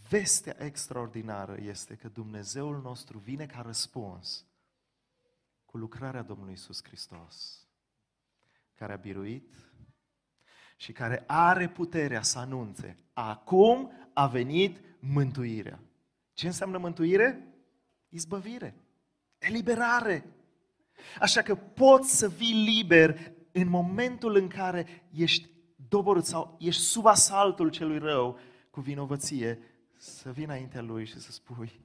Vestea 0.08 0.56
extraordinară 0.58 1.56
este 1.62 1.94
că 1.94 2.08
Dumnezeul 2.08 2.80
nostru 2.82 3.18
vine 3.18 3.46
ca 3.46 3.62
răspuns 3.66 4.46
cu 5.64 5.76
lucrarea 5.76 6.22
Domnului 6.22 6.52
Isus 6.52 6.84
Hristos, 6.84 7.66
care 8.74 8.92
a 8.92 8.96
biruit 8.96 9.54
și 10.76 10.92
care 10.92 11.24
are 11.26 11.68
puterea 11.68 12.22
să 12.22 12.38
anunțe, 12.38 12.98
acum 13.12 13.92
a 14.12 14.26
venit 14.26 14.80
mântuirea. 14.98 15.78
Ce 16.32 16.46
înseamnă 16.46 16.78
mântuire? 16.78 17.53
Izbăvire, 18.14 18.74
eliberare. 19.38 20.24
Așa 21.20 21.42
că 21.42 21.54
poți 21.54 22.18
să 22.18 22.28
vii 22.28 22.64
liber 22.64 23.32
în 23.52 23.68
momentul 23.68 24.34
în 24.36 24.48
care 24.48 25.06
ești 25.10 25.48
doborât 25.88 26.24
sau 26.24 26.56
ești 26.60 26.82
sub 26.82 27.06
asaltul 27.06 27.70
celui 27.70 27.98
rău, 27.98 28.38
cu 28.70 28.80
vinovăție, 28.80 29.58
să 29.96 30.32
vii 30.32 30.44
înaintea 30.44 30.82
Lui 30.82 31.06
și 31.06 31.20
să 31.20 31.32
spui, 31.32 31.80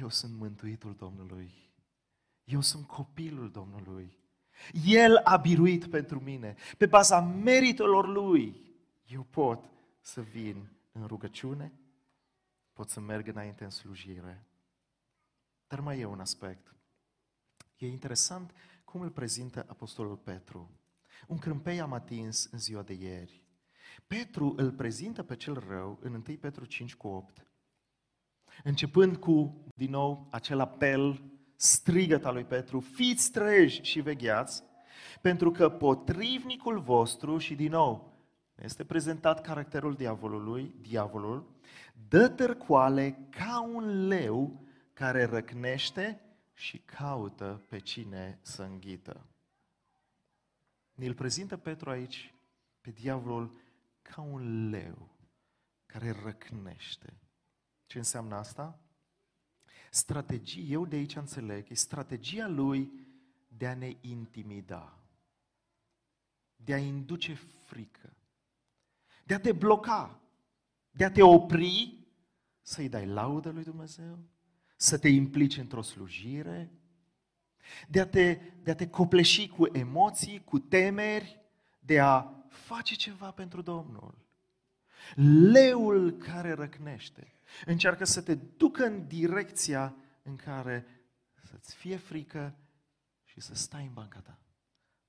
eu 0.00 0.08
sunt 0.08 0.38
mântuitul 0.38 0.94
Domnului. 0.98 1.52
Eu 2.44 2.60
sunt 2.60 2.86
copilul 2.86 3.50
Domnului. 3.50 4.16
El 4.84 5.16
a 5.16 5.36
biruit 5.36 5.86
pentru 5.86 6.20
mine. 6.20 6.54
Pe 6.76 6.86
baza 6.86 7.20
meritelor 7.20 8.08
Lui, 8.08 8.72
eu 9.06 9.22
pot 9.22 9.64
să 10.00 10.20
vin 10.20 10.68
în 10.92 11.06
rugăciune, 11.06 11.72
pot 12.72 12.88
să 12.88 13.00
merg 13.00 13.28
înainte 13.28 13.64
în 13.64 13.70
slujire. 13.70 14.47
Dar 15.68 15.80
mai 15.80 16.00
e 16.00 16.04
un 16.04 16.20
aspect. 16.20 16.74
E 17.76 17.86
interesant 17.86 18.52
cum 18.84 19.00
îl 19.00 19.10
prezintă 19.10 19.64
Apostolul 19.68 20.16
Petru. 20.16 20.70
Un 21.26 21.38
crâmpei 21.38 21.80
am 21.80 21.92
atins 21.92 22.48
în 22.50 22.58
ziua 22.58 22.82
de 22.82 22.92
ieri. 22.92 23.42
Petru 24.06 24.54
îl 24.56 24.72
prezintă 24.72 25.22
pe 25.22 25.36
cel 25.36 25.64
rău 25.68 25.98
în 26.00 26.12
1 26.12 26.22
Petru 26.40 26.64
5 26.64 26.94
cu 26.94 27.06
8. 27.06 27.46
Începând 28.64 29.16
cu, 29.16 29.64
din 29.74 29.90
nou, 29.90 30.28
acel 30.30 30.60
apel 30.60 31.22
strigăt 31.56 32.24
al 32.24 32.34
lui 32.34 32.44
Petru, 32.44 32.80
fiți 32.80 33.30
treji 33.30 33.82
și 33.82 34.00
vegheați, 34.00 34.62
pentru 35.20 35.50
că 35.50 35.68
potrivnicul 35.68 36.80
vostru, 36.80 37.38
și 37.38 37.54
din 37.54 37.70
nou, 37.70 38.18
este 38.54 38.84
prezentat 38.84 39.40
caracterul 39.40 39.94
diavolului, 39.94 40.74
diavolul, 40.80 41.56
dă 42.08 42.28
târcoale 42.28 43.28
ca 43.30 43.68
un 43.72 44.06
leu 44.06 44.67
care 44.98 45.24
răcnește 45.24 46.20
și 46.54 46.78
caută 46.78 47.62
pe 47.68 47.78
cine 47.78 48.38
să 48.42 48.62
înghită. 48.62 49.26
Ne-l 50.94 51.14
prezintă 51.14 51.56
Petru 51.56 51.90
aici 51.90 52.34
pe 52.80 52.90
diavolul 52.90 53.60
ca 54.02 54.20
un 54.20 54.68
leu 54.68 55.16
care 55.86 56.10
răcnește. 56.10 57.12
Ce 57.86 57.98
înseamnă 57.98 58.34
asta? 58.34 58.78
Strategie, 59.90 60.62
eu 60.62 60.86
de 60.86 60.96
aici 60.96 61.16
înțeleg, 61.16 61.70
e 61.70 61.74
strategia 61.74 62.48
lui 62.48 62.92
de 63.48 63.66
a 63.66 63.74
ne 63.74 63.96
intimida, 64.00 64.98
de 66.56 66.72
a 66.72 66.78
induce 66.78 67.34
frică, 67.66 68.16
de 69.24 69.34
a 69.34 69.40
te 69.40 69.52
bloca, 69.52 70.20
de 70.90 71.04
a 71.04 71.10
te 71.10 71.22
opri, 71.22 72.06
să-i 72.60 72.88
dai 72.88 73.06
laudă 73.06 73.50
lui 73.50 73.64
Dumnezeu, 73.64 74.18
să 74.80 74.98
te 74.98 75.08
implici 75.08 75.56
într-o 75.56 75.82
slujire, 75.82 76.72
de 77.88 78.00
a, 78.00 78.06
te, 78.06 78.34
de 78.62 78.70
a 78.70 78.74
te 78.74 78.88
copleși 78.88 79.48
cu 79.48 79.66
emoții, 79.72 80.44
cu 80.44 80.58
temeri, 80.58 81.40
de 81.78 82.00
a 82.00 82.32
face 82.48 82.94
ceva 82.94 83.30
pentru 83.30 83.62
Domnul. 83.62 84.26
Leul 85.50 86.12
care 86.12 86.52
răcnește 86.52 87.32
încearcă 87.66 88.04
să 88.04 88.22
te 88.22 88.34
ducă 88.34 88.84
în 88.84 89.06
direcția 89.06 89.96
în 90.22 90.36
care 90.36 90.86
să-ți 91.42 91.74
fie 91.74 91.96
frică 91.96 92.56
și 93.24 93.40
să 93.40 93.54
stai 93.54 93.84
în 93.84 93.92
banca 93.92 94.20
ta. 94.20 94.38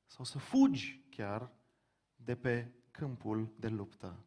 Sau 0.06 0.26
să 0.26 0.38
fugi 0.38 1.02
chiar 1.10 1.52
de 2.16 2.36
pe 2.36 2.72
câmpul 2.92 3.54
de 3.58 3.68
luptă. 3.68 4.24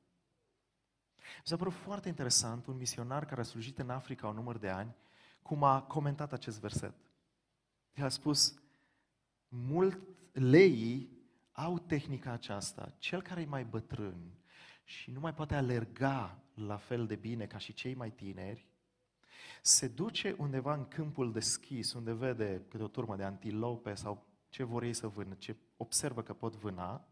Mi 1.16 1.42
s-a 1.44 1.56
părut 1.56 1.72
foarte 1.72 2.08
interesant 2.08 2.66
un 2.66 2.76
misionar 2.76 3.24
care 3.24 3.40
a 3.40 3.44
slujit 3.44 3.78
în 3.78 3.90
Africa 3.90 4.26
un 4.26 4.34
număr 4.34 4.58
de 4.58 4.68
ani, 4.68 4.94
cum 5.42 5.62
a 5.62 5.82
comentat 5.82 6.32
acest 6.32 6.60
verset. 6.60 6.94
El 7.94 8.04
a 8.04 8.08
spus, 8.08 8.54
mult 9.48 10.00
leii 10.32 11.20
au 11.52 11.78
tehnica 11.78 12.30
aceasta. 12.30 12.94
Cel 12.98 13.22
care 13.22 13.40
e 13.40 13.46
mai 13.46 13.64
bătrân 13.64 14.16
și 14.84 15.10
nu 15.10 15.20
mai 15.20 15.34
poate 15.34 15.54
alerga 15.54 16.38
la 16.54 16.76
fel 16.76 17.06
de 17.06 17.16
bine 17.16 17.46
ca 17.46 17.58
și 17.58 17.72
cei 17.72 17.94
mai 17.94 18.10
tineri, 18.10 18.66
se 19.62 19.88
duce 19.88 20.34
undeva 20.38 20.74
în 20.74 20.88
câmpul 20.88 21.32
deschis, 21.32 21.92
unde 21.92 22.12
vede 22.12 22.62
câte 22.68 22.82
o 22.82 22.88
turmă 22.88 23.16
de 23.16 23.24
antilope 23.24 23.94
sau 23.94 24.26
ce 24.48 24.62
vor 24.62 24.82
ei 24.82 24.92
să 24.92 25.06
vână, 25.06 25.34
ce 25.34 25.56
observă 25.76 26.22
că 26.22 26.32
pot 26.32 26.56
vâna. 26.56 27.06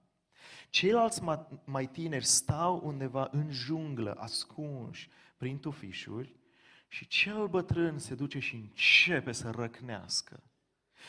Ceilalți 0.70 1.22
mai 1.64 1.86
tineri 1.86 2.24
stau 2.24 2.80
undeva 2.84 3.28
în 3.32 3.50
junglă, 3.50 4.14
ascunși 4.14 5.10
prin 5.36 5.58
tufișuri 5.58 6.39
și 6.92 7.06
cel 7.06 7.46
bătrân 7.48 7.98
se 7.98 8.14
duce 8.14 8.38
și 8.38 8.54
începe 8.54 9.32
să 9.32 9.50
răcnească 9.50 10.42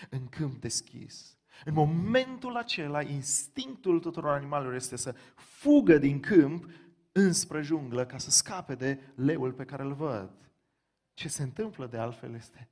în 0.10 0.28
câmp 0.28 0.62
deschis. 0.62 1.38
În 1.66 1.74
momentul 1.74 2.56
acela, 2.56 3.02
instinctul 3.02 4.00
tuturor 4.00 4.32
animalelor 4.32 4.74
este 4.74 4.96
să 4.96 5.16
fugă 5.36 5.98
din 5.98 6.20
câmp 6.20 6.70
înspre 7.12 7.62
junglă 7.62 8.06
ca 8.06 8.18
să 8.18 8.30
scape 8.30 8.76
de 8.76 9.00
leul 9.16 9.54
pe 9.54 9.66
care 9.66 9.84
îl 9.84 9.94
văd. 9.94 10.52
Ce 11.14 11.28
se 11.28 11.44
întâmplă 11.44 11.88
de 11.88 11.98
altfel 11.98 12.34
este 12.34 12.70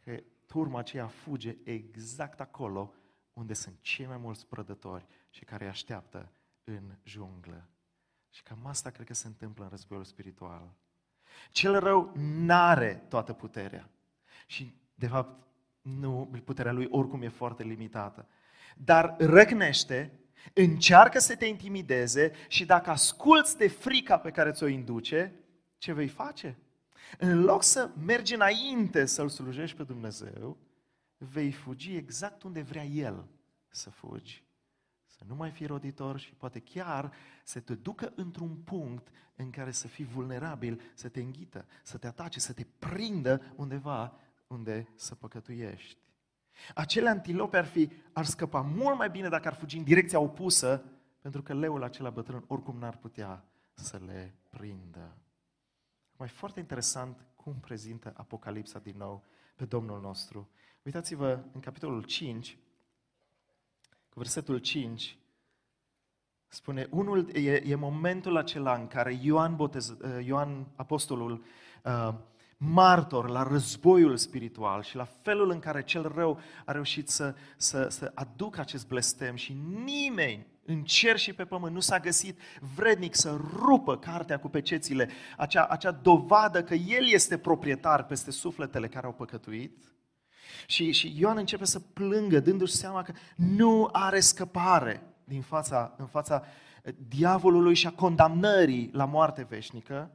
că 0.00 0.22
turma 0.46 0.78
aceea 0.78 1.06
fuge 1.06 1.56
exact 1.64 2.40
acolo 2.40 2.94
unde 3.32 3.52
sunt 3.52 3.80
cei 3.80 4.06
mai 4.06 4.16
mulți 4.16 4.46
prădători 4.46 5.06
și 5.30 5.44
care 5.44 5.64
îi 5.64 5.70
așteaptă 5.70 6.32
în 6.64 6.96
junglă. 7.04 7.68
Și 8.30 8.42
cam 8.42 8.66
asta 8.66 8.90
cred 8.90 9.06
că 9.06 9.14
se 9.14 9.26
întâmplă 9.26 9.64
în 9.64 9.70
războiul 9.70 10.04
spiritual. 10.04 10.74
Cel 11.50 11.78
rău 11.78 12.12
n-are 12.16 13.04
toată 13.08 13.32
puterea. 13.32 13.90
Și, 14.46 14.74
de 14.94 15.06
fapt, 15.06 15.46
nu, 15.82 16.30
puterea 16.44 16.72
lui 16.72 16.86
oricum 16.90 17.22
e 17.22 17.28
foarte 17.28 17.62
limitată. 17.62 18.28
Dar 18.76 19.16
răcnește, 19.18 20.20
încearcă 20.54 21.18
să 21.18 21.36
te 21.36 21.46
intimideze 21.46 22.32
și 22.48 22.64
dacă 22.64 22.90
asculți 22.90 23.56
de 23.56 23.68
frica 23.68 24.18
pe 24.18 24.30
care 24.30 24.50
ți-o 24.50 24.66
induce, 24.66 25.34
ce 25.78 25.92
vei 25.92 26.08
face? 26.08 26.58
În 27.18 27.40
loc 27.40 27.62
să 27.62 27.90
mergi 28.04 28.34
înainte 28.34 29.06
să-L 29.06 29.28
slujești 29.28 29.76
pe 29.76 29.82
Dumnezeu, 29.82 30.56
vei 31.16 31.52
fugi 31.52 31.96
exact 31.96 32.42
unde 32.42 32.60
vrea 32.60 32.84
El 32.84 33.28
să 33.68 33.90
fugi. 33.90 34.47
Să 35.18 35.24
nu 35.26 35.34
mai 35.34 35.50
fii 35.50 35.66
roditor 35.66 36.18
și 36.18 36.34
poate 36.34 36.60
chiar 36.60 37.12
să 37.44 37.60
te 37.60 37.74
ducă 37.74 38.12
într-un 38.14 38.56
punct 38.56 39.08
în 39.36 39.50
care 39.50 39.70
să 39.70 39.86
fii 39.88 40.04
vulnerabil, 40.04 40.80
să 40.94 41.08
te 41.08 41.20
înghită, 41.20 41.66
să 41.82 41.98
te 41.98 42.06
atace, 42.06 42.40
să 42.40 42.52
te 42.52 42.66
prindă 42.78 43.52
undeva 43.56 44.18
unde 44.46 44.88
să 44.94 45.14
păcătuiești. 45.14 45.98
Acele 46.74 47.08
antilope 47.08 47.56
ar, 47.56 47.64
fi, 47.64 47.90
ar 48.12 48.24
scăpa 48.24 48.60
mult 48.60 48.96
mai 48.98 49.10
bine 49.10 49.28
dacă 49.28 49.48
ar 49.48 49.54
fugi 49.54 49.76
în 49.76 49.84
direcția 49.84 50.18
opusă, 50.18 50.84
pentru 51.20 51.42
că 51.42 51.54
leul 51.54 51.82
acela 51.82 52.10
bătrân 52.10 52.44
oricum 52.46 52.78
n-ar 52.78 52.96
putea 52.96 53.44
să 53.74 54.00
le 54.06 54.34
prindă. 54.48 55.16
Mai 56.16 56.28
foarte 56.28 56.60
interesant 56.60 57.26
cum 57.36 57.60
prezintă 57.60 58.12
Apocalipsa 58.16 58.78
din 58.78 58.96
nou 58.96 59.24
pe 59.56 59.64
Domnul 59.64 60.00
nostru. 60.00 60.50
Uitați-vă 60.82 61.44
în 61.52 61.60
capitolul 61.60 62.02
5, 62.02 62.58
cu 64.18 64.24
versetul 64.24 64.58
5, 64.58 65.18
spune, 66.48 66.86
unul, 66.90 67.36
e, 67.36 67.62
e 67.66 67.74
momentul 67.74 68.36
acela 68.36 68.74
în 68.74 68.86
care 68.86 69.18
Ioan, 69.22 69.56
botez, 69.56 69.96
Ioan 70.24 70.66
apostolul, 70.76 71.44
uh, 71.84 72.14
martor 72.56 73.28
la 73.28 73.42
războiul 73.42 74.16
spiritual 74.16 74.82
și 74.82 74.96
la 74.96 75.04
felul 75.04 75.50
în 75.50 75.58
care 75.58 75.82
cel 75.82 76.12
rău 76.14 76.40
a 76.64 76.72
reușit 76.72 77.08
să, 77.08 77.34
să, 77.56 77.88
să 77.88 78.12
aducă 78.14 78.60
acest 78.60 78.88
blestem 78.88 79.34
și 79.34 79.52
nimeni 79.84 80.46
în 80.64 80.84
cer 80.84 81.18
și 81.18 81.32
pe 81.32 81.44
pământ 81.44 81.74
nu 81.74 81.80
s-a 81.80 81.98
găsit 81.98 82.40
vrednic 82.74 83.14
să 83.14 83.40
rupă 83.54 83.98
cartea 83.98 84.38
cu 84.38 84.48
pecețile, 84.48 85.10
acea, 85.36 85.64
acea 85.64 85.90
dovadă 85.90 86.62
că 86.62 86.74
el 86.74 87.08
este 87.08 87.38
proprietar 87.38 88.06
peste 88.06 88.30
sufletele 88.30 88.88
care 88.88 89.06
au 89.06 89.12
păcătuit. 89.12 89.97
Și, 90.66 90.92
și 90.92 91.14
Ioan 91.16 91.36
începe 91.36 91.64
să 91.64 91.80
plângă, 91.80 92.40
dându-și 92.40 92.74
seama 92.74 93.02
că 93.02 93.12
nu 93.36 93.88
are 93.92 94.20
scăpare 94.20 95.02
din 95.24 95.42
fața, 95.42 95.94
în 95.96 96.06
fața 96.06 96.44
diavolului 97.08 97.74
și 97.74 97.86
a 97.86 97.92
condamnării 97.92 98.90
la 98.92 99.04
moarte 99.04 99.42
veșnică. 99.42 100.10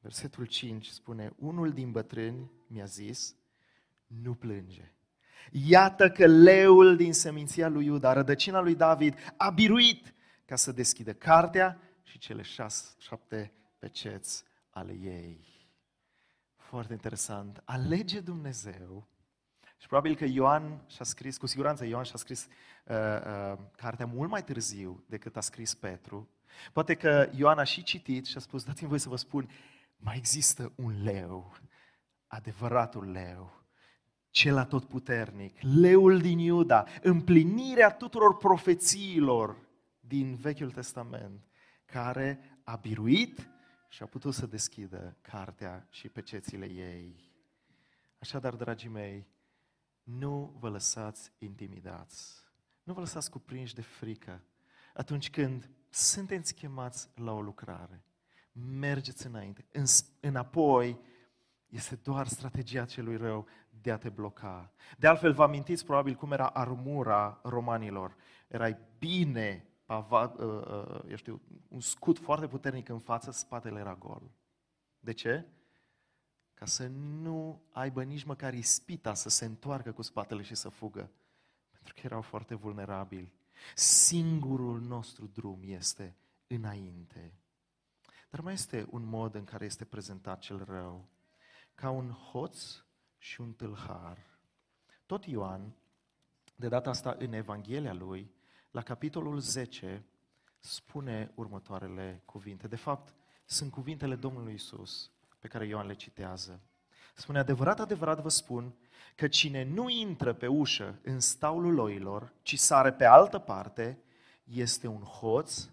Versetul 0.00 0.44
5 0.44 0.86
spune, 0.86 1.32
unul 1.38 1.72
din 1.72 1.90
bătrâni 1.90 2.50
mi-a 2.66 2.84
zis, 2.84 3.34
nu 4.06 4.34
plânge. 4.34 4.94
Iată 5.50 6.10
că 6.10 6.26
leul 6.26 6.96
din 6.96 7.12
seminția 7.12 7.68
lui 7.68 7.84
Iuda, 7.84 8.12
rădăcina 8.12 8.60
lui 8.60 8.74
David, 8.74 9.14
a 9.36 9.50
biruit 9.50 10.14
ca 10.44 10.56
să 10.56 10.72
deschidă 10.72 11.12
cartea 11.12 11.78
și 12.02 12.18
cele 12.18 12.42
șase, 12.42 12.94
șapte 12.98 13.52
peceți 13.78 14.44
ale 14.70 14.92
ei. 14.92 15.59
Foarte 16.70 16.92
interesant. 16.92 17.62
Alege 17.64 18.20
Dumnezeu 18.20 19.08
și 19.78 19.86
probabil 19.86 20.16
că 20.16 20.24
Ioan 20.24 20.84
și-a 20.86 21.04
scris, 21.04 21.36
cu 21.36 21.46
siguranță 21.46 21.84
Ioan 21.84 22.04
și-a 22.04 22.18
scris 22.18 22.48
uh, 22.84 22.96
uh, 22.96 23.58
cartea 23.76 24.06
mult 24.06 24.30
mai 24.30 24.44
târziu 24.44 25.04
decât 25.06 25.36
a 25.36 25.40
scris 25.40 25.74
Petru. 25.74 26.28
Poate 26.72 26.94
că 26.94 27.30
Ioan 27.36 27.58
a 27.58 27.64
și 27.64 27.82
citit 27.82 28.26
și 28.26 28.36
a 28.36 28.40
spus, 28.40 28.64
dați-mi 28.64 28.88
voi 28.88 28.98
să 28.98 29.08
vă 29.08 29.16
spun, 29.16 29.50
mai 29.96 30.16
există 30.16 30.72
un 30.74 31.02
leu, 31.02 31.52
adevăratul 32.26 33.10
leu, 33.10 33.62
cel 34.30 34.56
atotputernic, 34.56 35.58
leul 35.60 36.18
din 36.18 36.38
Iuda, 36.38 36.86
împlinirea 37.02 37.90
tuturor 37.90 38.36
profețiilor 38.36 39.56
din 40.00 40.34
Vechiul 40.34 40.70
Testament, 40.70 41.46
care 41.84 42.60
a 42.64 42.76
biruit 42.76 43.48
și 43.90 44.02
a 44.02 44.06
putut 44.06 44.34
să 44.34 44.46
deschidă 44.46 45.16
cartea 45.20 45.86
și 45.90 46.08
pecețile 46.08 46.66
ei. 46.66 47.32
Așadar, 48.18 48.54
dragii 48.54 48.88
mei, 48.88 49.26
nu 50.02 50.56
vă 50.58 50.68
lăsați 50.68 51.32
intimidați. 51.38 52.44
Nu 52.82 52.92
vă 52.92 53.00
lăsați 53.00 53.30
cuprinși 53.30 53.74
de 53.74 53.82
frică 53.82 54.44
atunci 54.94 55.30
când 55.30 55.70
sunteți 55.88 56.54
chemați 56.54 57.08
la 57.14 57.32
o 57.32 57.40
lucrare. 57.40 58.04
Mergeți 58.52 59.26
înainte. 59.26 59.66
În, 59.72 59.84
înapoi 60.20 61.00
este 61.68 61.94
doar 61.94 62.26
strategia 62.26 62.84
celui 62.84 63.16
rău 63.16 63.46
de 63.82 63.90
a 63.90 63.98
te 63.98 64.08
bloca. 64.08 64.72
De 64.98 65.06
altfel, 65.06 65.32
vă 65.32 65.42
amintiți 65.42 65.84
probabil 65.84 66.14
cum 66.14 66.32
era 66.32 66.46
armura 66.46 67.40
romanilor. 67.42 68.16
Erai 68.48 68.78
bine 68.98 69.69
pava, 69.90 70.22
uh, 70.22 70.66
uh, 70.66 71.00
eu 71.08 71.16
știu, 71.16 71.40
un 71.68 71.80
scut 71.80 72.18
foarte 72.18 72.48
puternic 72.48 72.88
în 72.88 72.98
față, 72.98 73.30
spatele 73.30 73.78
era 73.78 73.94
gol. 73.94 74.22
De 75.00 75.12
ce? 75.12 75.46
Ca 76.54 76.66
să 76.66 76.86
nu 76.86 77.62
aibă 77.70 78.02
nici 78.02 78.24
măcar 78.24 78.54
ispita 78.54 79.14
să 79.14 79.28
se 79.28 79.44
întoarcă 79.44 79.92
cu 79.92 80.02
spatele 80.02 80.42
și 80.42 80.54
să 80.54 80.68
fugă. 80.68 81.10
Pentru 81.70 81.94
că 81.94 82.00
erau 82.04 82.20
foarte 82.20 82.54
vulnerabili. 82.54 83.32
Singurul 83.74 84.80
nostru 84.80 85.26
drum 85.26 85.60
este 85.62 86.16
înainte. 86.46 87.32
Dar 88.30 88.40
mai 88.40 88.52
este 88.52 88.86
un 88.90 89.04
mod 89.04 89.34
în 89.34 89.44
care 89.44 89.64
este 89.64 89.84
prezentat 89.84 90.38
cel 90.38 90.64
rău. 90.64 91.08
Ca 91.74 91.90
un 91.90 92.10
hoț 92.10 92.82
și 93.18 93.40
un 93.40 93.52
tâlhar. 93.52 94.38
Tot 95.06 95.24
Ioan, 95.26 95.74
de 96.56 96.68
data 96.68 96.90
asta 96.90 97.16
în 97.18 97.32
Evanghelia 97.32 97.92
lui, 97.92 98.38
la 98.70 98.82
capitolul 98.82 99.38
10, 99.38 100.04
spune 100.58 101.32
următoarele 101.34 102.22
cuvinte. 102.24 102.68
De 102.68 102.76
fapt, 102.76 103.14
sunt 103.44 103.70
cuvintele 103.70 104.14
Domnului 104.14 104.54
Isus 104.54 105.10
pe 105.38 105.48
care 105.48 105.66
Ioan 105.66 105.86
le 105.86 105.94
citează. 105.94 106.60
Spune, 107.14 107.38
adevărat, 107.38 107.80
adevărat 107.80 108.20
vă 108.20 108.28
spun 108.28 108.74
că 109.16 109.28
cine 109.28 109.64
nu 109.64 109.88
intră 109.88 110.32
pe 110.32 110.46
ușă 110.46 110.98
în 111.02 111.20
staulul 111.20 111.78
oilor, 111.78 112.32
ci 112.42 112.58
sare 112.58 112.92
pe 112.92 113.04
altă 113.04 113.38
parte, 113.38 113.98
este 114.44 114.86
un 114.86 115.02
hoț 115.02 115.68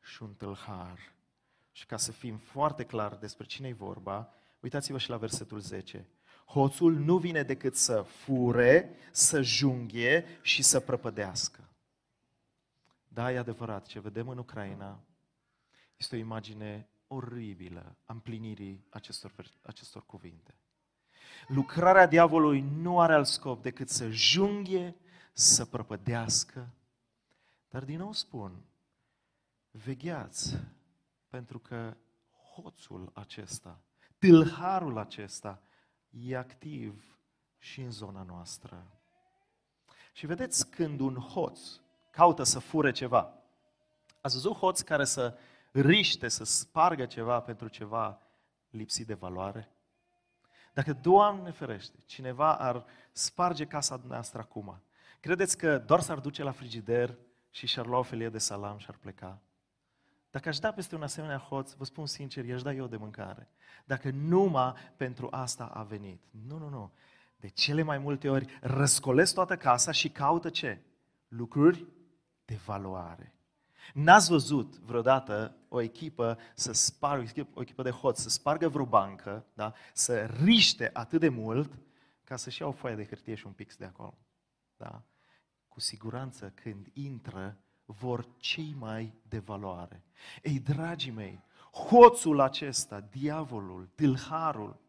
și 0.00 0.22
un 0.22 0.34
tâlhar. 0.34 0.98
Și 1.72 1.86
ca 1.86 1.96
să 1.96 2.12
fim 2.12 2.36
foarte 2.36 2.84
clar 2.84 3.16
despre 3.16 3.46
cine 3.46 3.68
e 3.68 3.72
vorba, 3.72 4.32
uitați-vă 4.60 4.98
și 4.98 5.10
la 5.10 5.16
versetul 5.16 5.60
10. 5.60 6.08
Hoțul 6.44 6.94
nu 6.94 7.18
vine 7.18 7.42
decât 7.42 7.76
să 7.76 8.02
fure, 8.02 8.96
să 9.10 9.42
junghie 9.42 10.24
și 10.42 10.62
să 10.62 10.80
prăpădească. 10.80 11.61
Da, 13.12 13.32
e 13.32 13.38
adevărat, 13.38 13.86
ce 13.86 14.00
vedem 14.00 14.28
în 14.28 14.38
Ucraina 14.38 15.00
este 15.96 16.16
o 16.16 16.18
imagine 16.18 16.88
oribilă 17.06 17.96
a 18.04 18.12
împlinirii 18.12 18.86
acestor, 18.90 19.32
acestor 19.62 20.06
cuvinte. 20.06 20.54
Lucrarea 21.46 22.06
diavolului 22.06 22.60
nu 22.60 23.00
are 23.00 23.14
alt 23.14 23.26
scop 23.26 23.62
decât 23.62 23.88
să 23.88 24.10
junghie, 24.10 24.96
să 25.32 25.64
prăpădească. 25.64 26.74
Dar 27.68 27.84
din 27.84 27.98
nou 27.98 28.12
spun, 28.12 28.64
vegheați, 29.70 30.58
pentru 31.28 31.58
că 31.58 31.96
hoțul 32.54 33.10
acesta, 33.14 33.80
tâlharul 34.18 34.98
acesta, 34.98 35.62
e 36.10 36.36
activ 36.36 37.18
și 37.58 37.80
în 37.80 37.90
zona 37.90 38.22
noastră. 38.22 38.86
Și 40.12 40.26
vedeți, 40.26 40.70
când 40.70 41.00
un 41.00 41.14
hoț 41.14 41.81
caută 42.12 42.42
să 42.42 42.58
fure 42.58 42.90
ceva, 42.90 43.32
ați 44.20 44.34
văzut 44.34 44.56
hoți 44.56 44.84
care 44.84 45.04
să 45.04 45.38
riște, 45.70 46.28
să 46.28 46.44
spargă 46.44 47.06
ceva 47.06 47.40
pentru 47.40 47.68
ceva 47.68 48.20
lipsit 48.70 49.06
de 49.06 49.14
valoare? 49.14 49.68
Dacă, 50.72 50.92
Doamne 50.92 51.50
ferește, 51.50 51.96
cineva 52.06 52.56
ar 52.56 52.84
sparge 53.12 53.64
casa 53.64 54.00
noastră 54.06 54.40
acum, 54.40 54.82
credeți 55.20 55.58
că 55.58 55.78
doar 55.78 56.00
s-ar 56.00 56.18
duce 56.18 56.42
la 56.42 56.50
frigider 56.50 57.18
și 57.50 57.66
și-ar 57.66 57.86
lua 57.86 57.98
o 57.98 58.02
felie 58.02 58.28
de 58.28 58.38
salam 58.38 58.78
și 58.78 58.86
ar 58.88 58.96
pleca? 59.00 59.40
Dacă 60.30 60.48
aș 60.48 60.58
da 60.58 60.72
peste 60.72 60.94
un 60.94 61.02
asemenea 61.02 61.38
hoț, 61.38 61.72
vă 61.72 61.84
spun 61.84 62.06
sincer, 62.06 62.44
i-aș 62.44 62.62
da 62.62 62.72
eu 62.72 62.86
de 62.86 62.96
mâncare. 62.96 63.48
Dacă 63.84 64.10
numai 64.10 64.72
pentru 64.96 65.28
asta 65.30 65.64
a 65.64 65.82
venit. 65.82 66.22
Nu, 66.46 66.58
nu, 66.58 66.68
nu. 66.68 66.92
De 67.36 67.48
cele 67.48 67.82
mai 67.82 67.98
multe 67.98 68.28
ori 68.28 68.58
răscolesc 68.60 69.34
toată 69.34 69.56
casa 69.56 69.90
și 69.90 70.10
caută 70.10 70.50
ce? 70.50 70.82
Lucruri 71.28 71.86
de 72.52 72.58
valoare. 72.64 73.34
N-ați 73.94 74.28
văzut 74.30 74.78
vreodată 74.78 75.56
o 75.68 75.80
echipă 75.80 76.38
să 76.54 76.72
spargă, 76.72 77.48
o 77.54 77.60
echipă 77.60 77.82
de 77.82 77.90
hoți, 77.90 78.22
să 78.22 78.28
spargă 78.28 78.68
vreo 78.68 78.84
bancă, 78.84 79.46
da? 79.54 79.74
să 79.92 80.24
riște 80.24 80.90
atât 80.92 81.20
de 81.20 81.28
mult 81.28 81.78
ca 82.24 82.36
să-și 82.36 82.60
iau 82.60 82.70
o 82.70 82.74
foaie 82.74 82.96
de 82.96 83.06
hârtie 83.06 83.34
și 83.34 83.46
un 83.46 83.52
pix 83.52 83.76
de 83.76 83.84
acolo. 83.84 84.18
Da? 84.76 85.02
Cu 85.68 85.80
siguranță 85.80 86.52
când 86.54 86.86
intră 86.92 87.58
vor 87.84 88.28
cei 88.36 88.74
mai 88.78 89.14
de 89.28 89.38
valoare. 89.38 90.04
Ei, 90.42 90.60
dragii 90.60 91.10
mei, 91.10 91.44
hoțul 91.88 92.40
acesta, 92.40 93.00
diavolul, 93.00 93.90
tâlharul, 93.94 94.80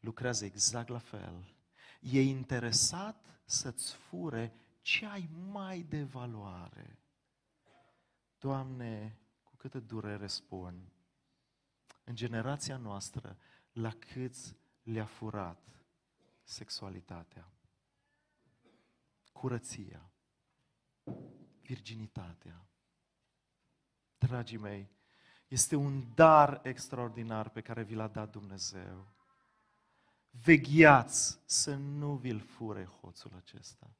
lucrează 0.00 0.44
exact 0.44 0.88
la 0.88 0.98
fel. 0.98 1.54
E 2.00 2.22
interesat 2.22 3.24
să-ți 3.44 3.94
fure 3.94 4.52
ce 4.80 5.06
ai 5.06 5.28
mai 5.32 5.82
de 5.82 6.02
valoare. 6.02 6.98
Doamne, 8.38 9.18
cu 9.42 9.56
câtă 9.56 9.80
durere 9.80 10.26
spun, 10.26 10.92
în 12.04 12.14
generația 12.14 12.76
noastră, 12.76 13.38
la 13.72 13.90
câți 13.90 14.56
le-a 14.82 15.06
furat 15.06 15.68
sexualitatea, 16.42 17.52
curăția, 19.32 20.10
virginitatea. 21.60 22.66
Dragii 24.18 24.58
mei, 24.58 24.90
este 25.48 25.76
un 25.76 26.14
dar 26.14 26.60
extraordinar 26.62 27.48
pe 27.48 27.60
care 27.60 27.82
vi 27.82 27.94
l-a 27.94 28.08
dat 28.08 28.30
Dumnezeu. 28.30 29.06
Vegheați 30.30 31.40
să 31.44 31.74
nu 31.74 32.16
vi-l 32.16 32.40
fure 32.40 32.84
hoțul 32.84 33.34
acesta. 33.36 33.90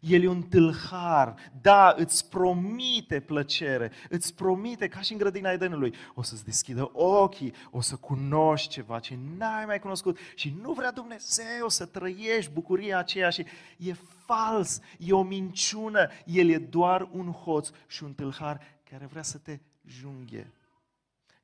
El 0.00 0.22
e 0.22 0.28
un 0.28 0.42
tâlhar, 0.42 1.52
da, 1.60 1.94
îți 1.96 2.28
promite 2.28 3.20
plăcere, 3.20 3.92
îți 4.08 4.34
promite, 4.34 4.88
ca 4.88 5.00
și 5.00 5.12
în 5.12 5.18
grădina 5.18 5.50
Edenului, 5.50 5.94
o 6.14 6.22
să-ți 6.22 6.44
deschidă 6.44 6.90
ochii, 6.92 7.54
o 7.70 7.80
să 7.80 7.96
cunoști 7.96 8.68
ceva 8.68 8.98
ce 8.98 9.18
n-ai 9.36 9.64
mai 9.64 9.78
cunoscut 9.78 10.18
și 10.34 10.56
nu 10.60 10.72
vrea 10.72 10.90
Dumnezeu 10.90 11.68
să 11.68 11.86
trăiești 11.86 12.52
bucuria 12.52 12.98
aceea 12.98 13.30
și 13.30 13.46
e 13.78 13.92
fals, 14.24 14.80
e 14.98 15.12
o 15.12 15.22
minciună, 15.22 16.08
El 16.24 16.48
e 16.48 16.58
doar 16.58 17.08
un 17.12 17.32
hoț 17.32 17.70
și 17.86 18.04
un 18.04 18.14
tâlhar 18.14 18.60
care 18.90 19.06
vrea 19.06 19.22
să 19.22 19.38
te 19.38 19.58
junghe, 19.86 20.52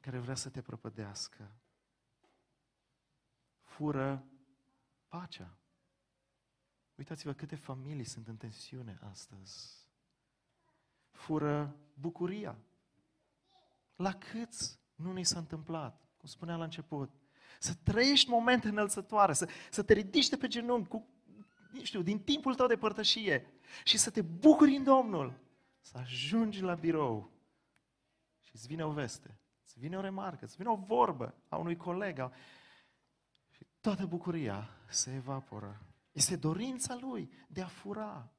care 0.01 0.19
vrea 0.19 0.35
să 0.35 0.49
te 0.49 0.61
prăpădească. 0.61 1.51
Fură 3.61 4.25
pacea 5.09 5.57
Uitați-vă 7.03 7.33
câte 7.33 7.57
familii 7.57 8.05
sunt 8.05 8.29
în 8.29 8.37
tensiune 8.37 8.99
astăzi. 9.11 9.87
Fură 11.11 11.77
bucuria. 11.95 12.59
La 13.97 14.13
câți 14.13 14.81
nu 14.95 15.13
ni 15.13 15.25
s-a 15.25 15.39
întâmplat, 15.39 16.09
cum 16.17 16.29
spunea 16.29 16.57
la 16.57 16.65
început, 16.65 17.11
să 17.59 17.75
trăiești 17.83 18.31
momente 18.31 18.69
înălțătoare, 18.69 19.33
să, 19.33 19.49
să 19.71 19.83
te 19.83 19.93
ridici 19.93 20.29
de 20.29 20.37
pe 20.37 20.49
genunchi 20.49 20.89
cu, 20.89 21.09
nu 21.73 21.85
știu, 21.85 22.03
din 22.03 22.21
timpul 22.21 22.55
tău 22.55 22.67
de 22.67 22.77
părtășie 22.77 23.47
și 23.85 23.99
să 23.99 24.11
te 24.11 24.23
bucuri 24.23 24.77
în 24.77 24.85
Domnul, 24.85 25.41
să 25.81 25.99
ajungi 25.99 26.61
la 26.61 26.75
birou 26.75 27.31
și 28.41 28.51
îți 28.55 28.67
vine 28.67 28.85
o 28.85 28.91
veste, 28.91 29.41
îți 29.65 29.79
vine 29.79 29.97
o 29.97 30.01
remarcă, 30.01 30.45
îți 30.45 30.57
vine 30.57 30.69
o 30.69 30.77
vorbă 30.77 31.35
a 31.49 31.57
unui 31.57 31.77
coleg 31.77 32.31
și 33.51 33.67
toată 33.81 34.07
bucuria 34.07 34.69
se 34.89 35.15
evaporă 35.15 35.87
este 36.13 36.37
dorința 36.37 36.99
lui 37.01 37.31
de 37.49 37.63
a 37.63 37.67
fura. 37.67 38.33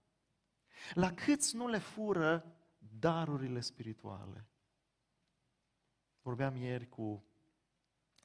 La 0.94 1.14
câți 1.14 1.56
nu 1.56 1.68
le 1.68 1.78
fură 1.78 2.56
darurile 3.00 3.60
spirituale? 3.60 4.48
Vorbeam 6.22 6.56
ieri 6.56 6.90
cu 6.90 7.26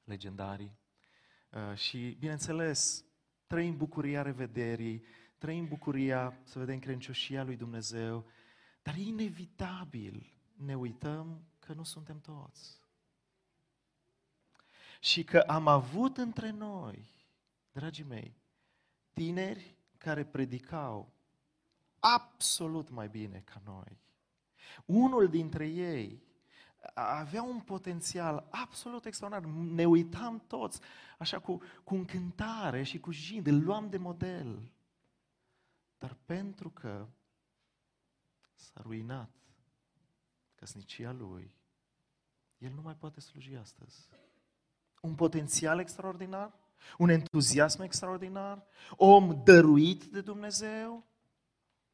legendarii 0.04 0.78
uh, 1.50 1.76
și, 1.76 2.16
bineînțeles, 2.18 3.04
trăim 3.46 3.76
bucuria 3.76 4.22
revederii, 4.22 5.04
trăim 5.38 5.68
bucuria 5.68 6.40
să 6.44 6.58
vedem 6.58 6.78
credincioșia 6.78 7.42
lui 7.42 7.56
Dumnezeu, 7.56 8.26
dar 8.82 8.96
inevitabil 8.96 10.32
ne 10.56 10.76
uităm 10.76 11.48
că 11.58 11.72
nu 11.72 11.82
suntem 11.82 12.20
toți. 12.20 12.80
Și 15.00 15.24
că 15.24 15.38
am 15.38 15.66
avut 15.66 16.16
între 16.16 16.50
noi, 16.50 17.12
dragii 17.72 18.04
mei, 18.04 18.36
tineri 19.18 19.76
care 19.98 20.24
predicau 20.24 21.12
absolut 21.98 22.90
mai 22.90 23.08
bine 23.08 23.42
ca 23.44 23.60
noi. 23.64 23.98
Unul 24.84 25.28
dintre 25.28 25.66
ei 25.66 26.22
avea 26.94 27.42
un 27.42 27.60
potențial 27.60 28.46
absolut 28.50 29.04
extraordinar. 29.04 29.54
Ne 29.54 29.84
uitam 29.84 30.42
toți 30.46 30.80
așa 31.18 31.38
cu, 31.38 31.60
cu 31.84 31.94
încântare 31.94 32.82
și 32.82 33.00
cu 33.00 33.10
jind, 33.10 33.46
îl 33.46 33.64
luam 33.64 33.88
de 33.88 33.96
model. 33.96 34.72
Dar 35.98 36.16
pentru 36.24 36.70
că 36.70 37.06
s-a 38.54 38.80
ruinat 38.82 39.30
căsnicia 40.54 41.12
lui, 41.12 41.54
el 42.58 42.72
nu 42.72 42.80
mai 42.80 42.94
poate 42.94 43.20
sluji 43.20 43.54
astăzi. 43.54 44.08
Un 45.00 45.14
potențial 45.14 45.78
extraordinar, 45.78 46.52
un 46.98 47.08
entuziasm 47.08 47.82
extraordinar, 47.82 48.66
om 48.96 49.42
dăruit 49.44 50.04
de 50.04 50.20
Dumnezeu 50.20 51.06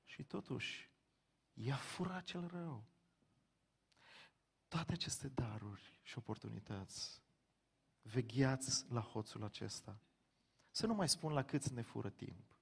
și 0.04 0.22
totuși 0.22 0.90
i-a 1.52 1.76
furat 1.76 2.24
cel 2.24 2.46
rău. 2.52 2.84
Toate 4.68 4.92
aceste 4.92 5.28
daruri 5.28 6.00
și 6.02 6.18
oportunități, 6.18 7.22
vegheați 8.02 8.84
la 8.88 9.00
hoțul 9.00 9.44
acesta. 9.44 9.98
Să 10.70 10.86
nu 10.86 10.94
mai 10.94 11.08
spun 11.08 11.32
la 11.32 11.42
cât 11.42 11.68
ne 11.68 11.82
fură 11.82 12.10
timp. 12.10 12.56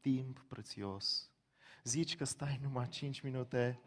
Timp 0.00 0.44
prețios. 0.48 1.30
Zici 1.84 2.16
că 2.16 2.24
stai 2.24 2.58
numai 2.62 2.88
5 2.88 3.20
minute, 3.20 3.80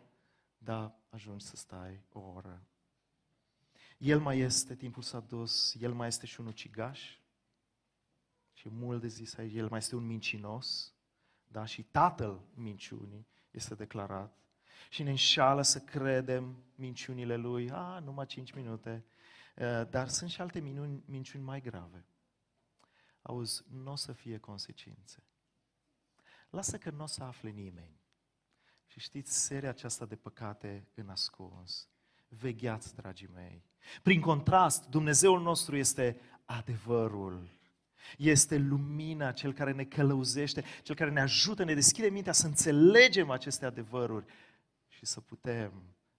dar 0.57 0.95
ajungi 1.09 1.45
să 1.45 1.55
stai 1.55 2.03
o 2.11 2.19
oră. 2.19 2.67
El 3.97 4.19
mai 4.19 4.39
este, 4.39 4.75
timpul 4.75 5.03
s-a 5.03 5.19
dus, 5.19 5.75
el 5.79 5.93
mai 5.93 6.07
este 6.07 6.25
și 6.25 6.39
un 6.39 6.45
ucigaș. 6.45 7.18
Și 8.59 8.69
mult 8.69 9.01
de 9.01 9.07
zis 9.07 9.37
aici, 9.37 9.53
el 9.53 9.69
mai 9.69 9.77
este 9.77 9.95
un 9.95 10.05
mincinos. 10.05 10.93
Da? 11.47 11.65
Și 11.65 11.83
tatăl 11.83 12.41
minciunii 12.53 13.27
este 13.51 13.75
declarat. 13.75 14.37
Și 14.89 15.03
ne 15.03 15.09
înșală 15.09 15.61
să 15.61 15.79
credem 15.79 16.63
minciunile 16.75 17.35
lui. 17.35 17.71
A, 17.71 17.99
numai 17.99 18.25
5 18.25 18.51
minute. 18.51 19.05
Dar 19.89 20.07
sunt 20.07 20.29
și 20.29 20.41
alte 20.41 20.59
minuni, 20.59 21.03
minciuni 21.05 21.43
mai 21.43 21.61
grave. 21.61 22.05
Auzi, 23.21 23.63
nu 23.69 23.91
o 23.91 23.95
să 23.95 24.11
fie 24.11 24.37
consecințe. 24.37 25.23
Lasă 26.49 26.77
că 26.77 26.89
nu 26.89 27.03
o 27.03 27.05
să 27.05 27.23
afle 27.23 27.49
nimeni. 27.49 27.99
Și 28.85 28.99
știți, 28.99 29.45
seria 29.45 29.69
aceasta 29.69 30.05
de 30.05 30.15
păcate 30.15 30.87
în 30.93 31.09
ascuns. 31.09 31.87
Vegheați, 32.27 32.95
dragii 32.95 33.29
mei. 33.33 33.63
Prin 34.01 34.21
contrast, 34.21 34.87
Dumnezeul 34.87 35.41
nostru 35.41 35.75
este 35.75 36.19
adevărul. 36.45 37.57
Este 38.17 38.57
lumina, 38.57 39.31
cel 39.31 39.53
care 39.53 39.71
ne 39.71 39.83
călăuzește, 39.83 40.63
cel 40.83 40.95
care 40.95 41.09
ne 41.09 41.21
ajută, 41.21 41.63
ne 41.63 41.73
deschide 41.73 42.09
mintea 42.09 42.33
să 42.33 42.45
înțelegem 42.45 43.29
aceste 43.29 43.65
adevăruri 43.65 44.25
și 44.87 45.05
să 45.05 45.21
putem 45.21 45.71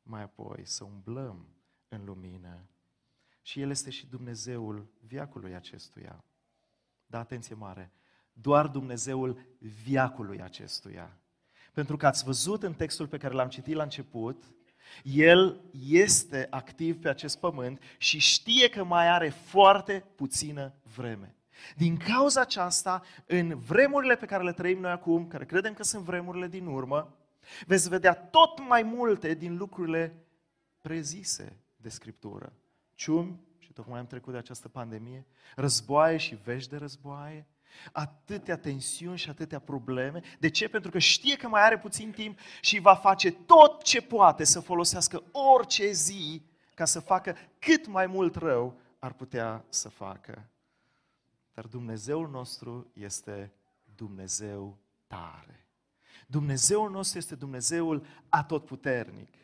mai 0.02 0.22
apoi 0.22 0.60
să 0.62 0.84
umblăm 0.84 1.48
în 1.88 2.04
lumină. 2.04 2.68
Și 3.42 3.60
El 3.60 3.70
este 3.70 3.90
și 3.90 4.06
Dumnezeul 4.06 4.86
viacului 5.06 5.54
acestuia. 5.54 6.24
Da, 7.06 7.18
atenție 7.18 7.54
mare, 7.54 7.92
doar 8.32 8.66
Dumnezeul 8.66 9.56
viacului 9.58 10.42
acestuia. 10.42 11.18
Pentru 11.72 11.96
că 11.96 12.06
ați 12.06 12.24
văzut 12.24 12.62
în 12.62 12.74
textul 12.74 13.06
pe 13.06 13.18
care 13.18 13.34
l-am 13.34 13.48
citit 13.48 13.74
la 13.74 13.82
început, 13.82 14.44
el 15.02 15.60
este 15.86 16.46
activ 16.50 17.00
pe 17.00 17.08
acest 17.08 17.38
pământ 17.38 17.82
și 17.98 18.18
știe 18.18 18.68
că 18.68 18.84
mai 18.84 19.08
are 19.08 19.28
foarte 19.28 20.04
puțină 20.14 20.74
vreme. 20.94 21.34
Din 21.76 21.96
cauza 21.96 22.40
aceasta, 22.40 23.02
în 23.26 23.58
vremurile 23.58 24.16
pe 24.16 24.26
care 24.26 24.42
le 24.42 24.52
trăim 24.52 24.80
noi 24.80 24.90
acum, 24.90 25.26
care 25.26 25.44
credem 25.44 25.74
că 25.74 25.82
sunt 25.82 26.04
vremurile 26.04 26.48
din 26.48 26.66
urmă, 26.66 27.16
veți 27.66 27.88
vedea 27.88 28.14
tot 28.14 28.68
mai 28.68 28.82
multe 28.82 29.34
din 29.34 29.56
lucrurile 29.56 30.24
prezise 30.80 31.56
de 31.76 31.88
Scriptură. 31.88 32.52
Ciumi, 32.94 33.40
și 33.58 33.72
tocmai 33.72 33.98
am 33.98 34.06
trecut 34.06 34.32
de 34.32 34.38
această 34.38 34.68
pandemie, 34.68 35.26
războaie 35.56 36.16
și 36.16 36.38
vești 36.44 36.70
de 36.70 36.76
războaie, 36.76 37.46
atâtea 37.92 38.56
tensiuni 38.56 39.18
și 39.18 39.30
atâtea 39.30 39.58
probleme. 39.58 40.20
De 40.38 40.50
ce? 40.50 40.68
Pentru 40.68 40.90
că 40.90 40.98
știe 40.98 41.36
că 41.36 41.48
mai 41.48 41.62
are 41.62 41.78
puțin 41.78 42.10
timp 42.10 42.38
și 42.60 42.80
va 42.80 42.94
face 42.94 43.32
tot 43.32 43.82
ce 43.82 44.02
poate 44.02 44.44
să 44.44 44.60
folosească 44.60 45.22
orice 45.32 45.90
zi 45.90 46.42
ca 46.74 46.84
să 46.84 47.00
facă 47.00 47.36
cât 47.58 47.86
mai 47.86 48.06
mult 48.06 48.36
rău 48.36 48.80
ar 48.98 49.12
putea 49.12 49.64
să 49.68 49.88
facă. 49.88 50.48
Dar 51.54 51.66
Dumnezeul 51.66 52.28
nostru 52.28 52.90
este 52.92 53.52
Dumnezeu 53.94 54.78
tare. 55.06 55.68
Dumnezeul 56.26 56.90
nostru 56.90 57.18
este 57.18 57.34
Dumnezeul 57.34 58.06
atotputernic. 58.28 59.34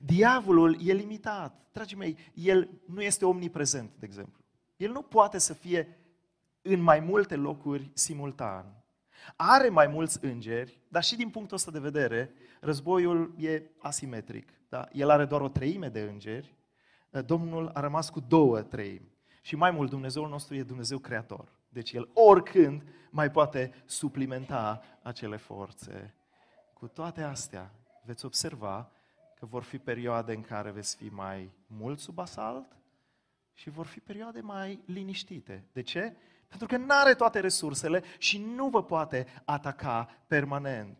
Diavolul 0.00 0.76
e 0.86 0.92
limitat. 0.92 1.66
Dragii 1.72 1.96
mei, 1.96 2.18
el 2.34 2.68
nu 2.86 3.02
este 3.02 3.24
omniprezent, 3.24 3.90
de 3.98 4.06
exemplu. 4.06 4.42
El 4.76 4.92
nu 4.92 5.02
poate 5.02 5.38
să 5.38 5.52
fie 5.54 5.98
în 6.62 6.80
mai 6.80 7.00
multe 7.00 7.36
locuri 7.36 7.90
simultan. 7.94 8.84
Are 9.36 9.68
mai 9.68 9.86
mulți 9.86 10.24
îngeri, 10.24 10.80
dar 10.88 11.02
și 11.02 11.16
din 11.16 11.30
punctul 11.30 11.56
ăsta 11.56 11.70
de 11.70 11.78
vedere, 11.78 12.34
războiul 12.60 13.34
e 13.38 13.62
asimetric. 13.78 14.48
Da? 14.68 14.88
El 14.92 15.10
are 15.10 15.24
doar 15.24 15.40
o 15.40 15.48
treime 15.48 15.88
de 15.88 16.00
îngeri, 16.00 16.56
Domnul 17.26 17.68
a 17.68 17.80
rămas 17.80 18.10
cu 18.10 18.20
două 18.20 18.62
treimi. 18.62 19.11
Și 19.42 19.56
mai 19.56 19.70
mult, 19.70 19.90
Dumnezeul 19.90 20.28
nostru 20.28 20.54
e 20.54 20.62
Dumnezeu 20.62 20.98
creator. 20.98 21.52
Deci 21.68 21.92
El 21.92 22.08
oricând 22.12 22.82
mai 23.10 23.30
poate 23.30 23.72
suplimenta 23.84 24.82
acele 25.02 25.36
forțe. 25.36 26.14
Cu 26.72 26.88
toate 26.88 27.22
astea, 27.22 27.72
veți 28.04 28.24
observa 28.24 28.90
că 29.38 29.46
vor 29.46 29.62
fi 29.62 29.78
perioade 29.78 30.34
în 30.34 30.42
care 30.42 30.70
veți 30.70 30.96
fi 30.96 31.08
mai 31.08 31.50
mult 31.66 31.98
sub 31.98 32.18
asalt 32.18 32.76
și 33.54 33.70
vor 33.70 33.86
fi 33.86 34.00
perioade 34.00 34.40
mai 34.40 34.82
liniștite. 34.86 35.64
De 35.72 35.82
ce? 35.82 36.16
Pentru 36.48 36.66
că 36.66 36.76
nu 36.76 36.86
are 36.88 37.14
toate 37.14 37.40
resursele 37.40 38.02
și 38.18 38.38
nu 38.38 38.68
vă 38.68 38.82
poate 38.82 39.26
ataca 39.44 40.08
permanent. 40.26 40.96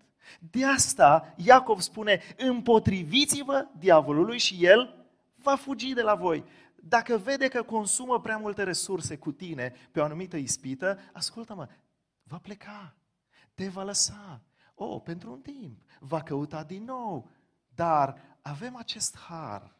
De 0.50 0.64
asta 0.64 1.34
Iacov 1.36 1.80
spune, 1.80 2.20
împotriviți-vă 2.36 3.66
diavolului 3.78 4.38
și 4.38 4.64
el 4.64 5.06
va 5.36 5.56
fugi 5.56 5.94
de 5.94 6.02
la 6.02 6.14
voi. 6.14 6.44
Dacă 6.84 7.16
vede 7.16 7.48
că 7.48 7.62
consumă 7.62 8.20
prea 8.20 8.36
multe 8.36 8.62
resurse 8.62 9.16
cu 9.16 9.32
tine 9.32 9.74
pe 9.92 10.00
o 10.00 10.04
anumită 10.04 10.36
ispită, 10.36 10.98
ascultă-mă, 11.12 11.68
va 12.22 12.38
pleca, 12.38 12.96
te 13.54 13.68
va 13.68 13.82
lăsa. 13.82 14.42
Oh, 14.74 15.00
pentru 15.04 15.32
un 15.32 15.40
timp, 15.40 15.82
va 15.98 16.22
căuta 16.22 16.64
din 16.64 16.84
nou. 16.84 17.30
Dar 17.74 18.38
avem 18.40 18.76
acest 18.76 19.16
har 19.16 19.76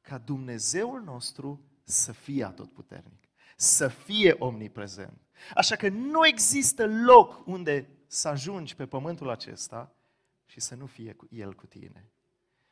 ca 0.00 0.18
Dumnezeul 0.18 1.02
nostru 1.02 1.60
să 1.84 2.12
fie 2.12 2.44
atotputernic 2.44 3.28
să 3.60 3.88
fie 3.88 4.34
omniprezent. 4.38 5.20
Așa 5.54 5.76
că 5.76 5.88
nu 5.88 6.26
există 6.26 6.86
loc 6.86 7.46
unde 7.46 7.88
să 8.06 8.28
ajungi 8.28 8.74
pe 8.74 8.86
pământul 8.86 9.30
acesta 9.30 9.94
și 10.46 10.60
să 10.60 10.74
nu 10.74 10.86
fie 10.86 11.16
El 11.30 11.54
cu 11.54 11.66
tine. 11.66 12.10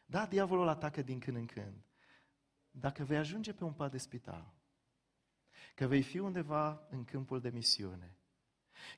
Da, 0.04 0.26
diavolul 0.26 0.68
atacă 0.68 1.02
din 1.02 1.18
când 1.18 1.36
în 1.36 1.46
când. 1.46 1.85
Dacă 2.80 3.04
vei 3.04 3.16
ajunge 3.16 3.52
pe 3.52 3.64
un 3.64 3.72
pat 3.72 3.90
de 3.90 3.98
spital, 3.98 4.54
că 5.74 5.86
vei 5.86 6.02
fi 6.02 6.18
undeva 6.18 6.86
în 6.90 7.04
câmpul 7.04 7.40
de 7.40 7.48
misiune, 7.48 8.16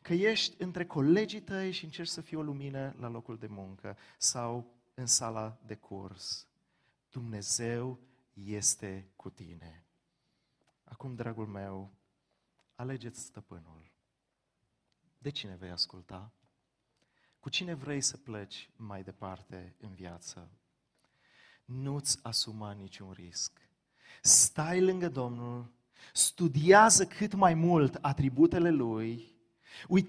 că 0.03 0.12
ești 0.12 0.62
între 0.62 0.87
colegii 0.87 1.41
tăi 1.41 1.72
și 1.72 1.85
încerci 1.85 2.09
să 2.09 2.20
fii 2.20 2.37
o 2.37 2.43
lumină 2.43 2.95
la 2.99 3.09
locul 3.09 3.39
de 3.39 3.47
muncă 3.47 3.97
sau 4.16 4.74
în 4.95 5.07
sala 5.07 5.59
de 5.66 5.74
curs, 5.74 6.47
Dumnezeu 7.11 7.99
este 8.33 9.12
cu 9.16 9.31
tine. 9.31 9.85
Acum, 10.85 11.14
dragul 11.14 11.47
meu, 11.47 11.93
alegeți 12.74 13.20
stăpânul. 13.20 13.93
De 15.18 15.31
cine 15.31 15.57
vei 15.57 15.70
asculta? 15.70 16.33
Cu 17.41 17.49
cine 17.49 17.74
vrei 17.74 18.01
să 18.01 18.16
pleci 18.16 18.70
mai 18.76 19.03
departe 19.03 19.74
în 19.79 19.95
viață? 19.95 20.51
Nu-ți 21.64 22.18
asuma 22.22 22.72
niciun 22.72 23.12
risc. 23.12 23.68
Stai 24.23 24.81
lângă 24.81 25.09
Domnul, 25.09 25.73
studiază 26.13 27.07
cât 27.07 27.35
mai 27.35 27.55
mult 27.55 27.99
atributele 28.01 28.71
Lui, 28.71 29.37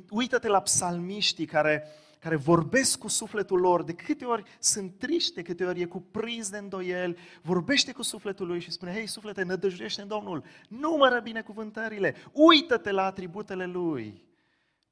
uită-te 0.10 0.48
la 0.48 0.62
psalmiștii 0.62 1.46
care 1.46 1.84
care 2.20 2.36
vorbesc 2.36 2.98
cu 2.98 3.08
sufletul 3.08 3.60
lor, 3.60 3.84
de 3.84 3.94
câte 3.94 4.26
ori 4.26 4.44
sunt 4.60 4.98
triști, 4.98 5.34
de 5.34 5.42
câte 5.42 5.66
ori 5.66 5.82
e 5.82 5.86
cuprins 5.86 6.50
de 6.50 6.58
îndoieli, 6.58 7.18
vorbește 7.42 7.92
cu 7.92 8.02
sufletul 8.02 8.48
lui 8.48 8.60
și 8.60 8.72
spune, 8.72 8.94
hei 8.94 9.08
suflete, 9.08 9.44
nădăjuiește 9.44 10.02
în 10.02 10.08
Domnul, 10.08 10.44
numără 10.68 11.20
binecuvântările, 11.20 12.16
uită-te 12.32 12.92
la 12.92 13.04
atributele 13.04 13.66
Lui 13.66 14.28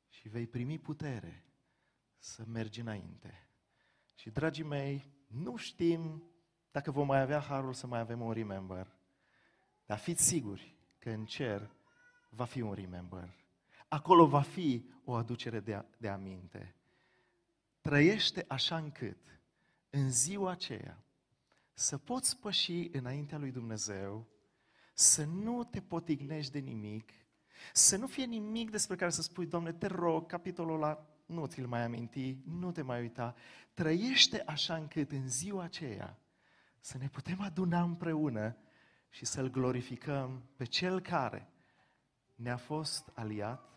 și 0.08 0.30
vei 0.30 0.48
primi 0.48 0.80
putere 0.80 1.46
să 2.18 2.44
mergi 2.52 2.80
înainte. 2.80 3.50
Și, 4.16 4.30
dragii 4.30 4.64
mei, 4.64 5.12
nu 5.28 5.56
știm 5.56 6.24
dacă 6.72 6.92
vom 6.92 7.08
mai 7.08 7.22
avea 7.22 7.40
harul 7.40 7.74
să 7.74 7.88
mai 7.88 8.00
avem 8.00 8.22
un 8.22 8.32
remember, 8.32 8.97
dar 9.88 9.98
fiți 9.98 10.24
siguri 10.24 10.76
că 11.00 11.10
în 11.10 11.26
cer 11.26 11.70
va 12.30 12.46
fi 12.46 12.62
un 12.62 12.74
remember. 12.74 13.36
Acolo 13.88 14.28
va 14.28 14.42
fi 14.42 14.90
o 15.04 15.14
aducere 15.14 15.60
de, 15.60 15.86
de 15.98 16.08
aminte 16.08 16.78
trăiește 17.88 18.46
așa 18.48 18.78
încât 18.78 19.18
în 19.90 20.12
ziua 20.12 20.52
aceea 20.52 21.04
să 21.74 21.98
poți 21.98 22.38
păși 22.38 22.90
înaintea 22.92 23.38
lui 23.38 23.52
Dumnezeu, 23.52 24.28
să 24.94 25.24
nu 25.24 25.64
te 25.64 25.82
potignești 25.82 26.52
de 26.52 26.60
nimic, 26.60 27.10
să 27.74 27.98
nu 27.98 28.08
fie 28.08 28.26
nimic 28.26 28.72
despre 28.72 28.96
care 28.96 29.12
să 29.12 29.22
spui, 29.22 29.46
Doamne, 29.46 29.74
te 29.74 29.88
rog, 29.88 30.26
capitolul 30.26 30.76
ăla 30.76 31.06
nu 31.26 31.46
ți-l 31.46 31.68
mai 31.68 31.84
aminti, 31.84 32.38
nu 32.46 32.72
te 32.72 32.82
mai 32.82 33.02
uita. 33.02 33.36
Trăiește 33.74 34.44
așa 34.46 34.76
încât 34.76 35.12
în 35.12 35.30
ziua 35.30 35.64
aceea 35.64 36.20
să 36.80 36.98
ne 36.98 37.10
putem 37.10 37.42
aduna 37.42 37.82
împreună 37.82 38.58
și 39.10 39.26
să-L 39.26 39.50
glorificăm 39.50 40.44
pe 40.56 40.66
Cel 40.66 41.00
care 41.00 41.50
ne-a 42.36 42.58
fost 42.58 43.12
aliat, 43.14 43.70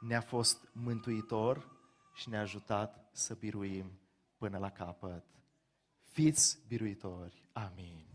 ne-a 0.00 0.20
fost 0.20 0.68
mântuitor 0.72 1.70
și 2.14 2.28
ne-a 2.28 2.40
ajutat 2.40 3.08
să 3.12 3.34
biruim 3.34 4.00
până 4.36 4.58
la 4.58 4.70
capăt. 4.70 5.24
Fiți 6.02 6.58
biruitori. 6.68 7.48
Amin. 7.52 8.13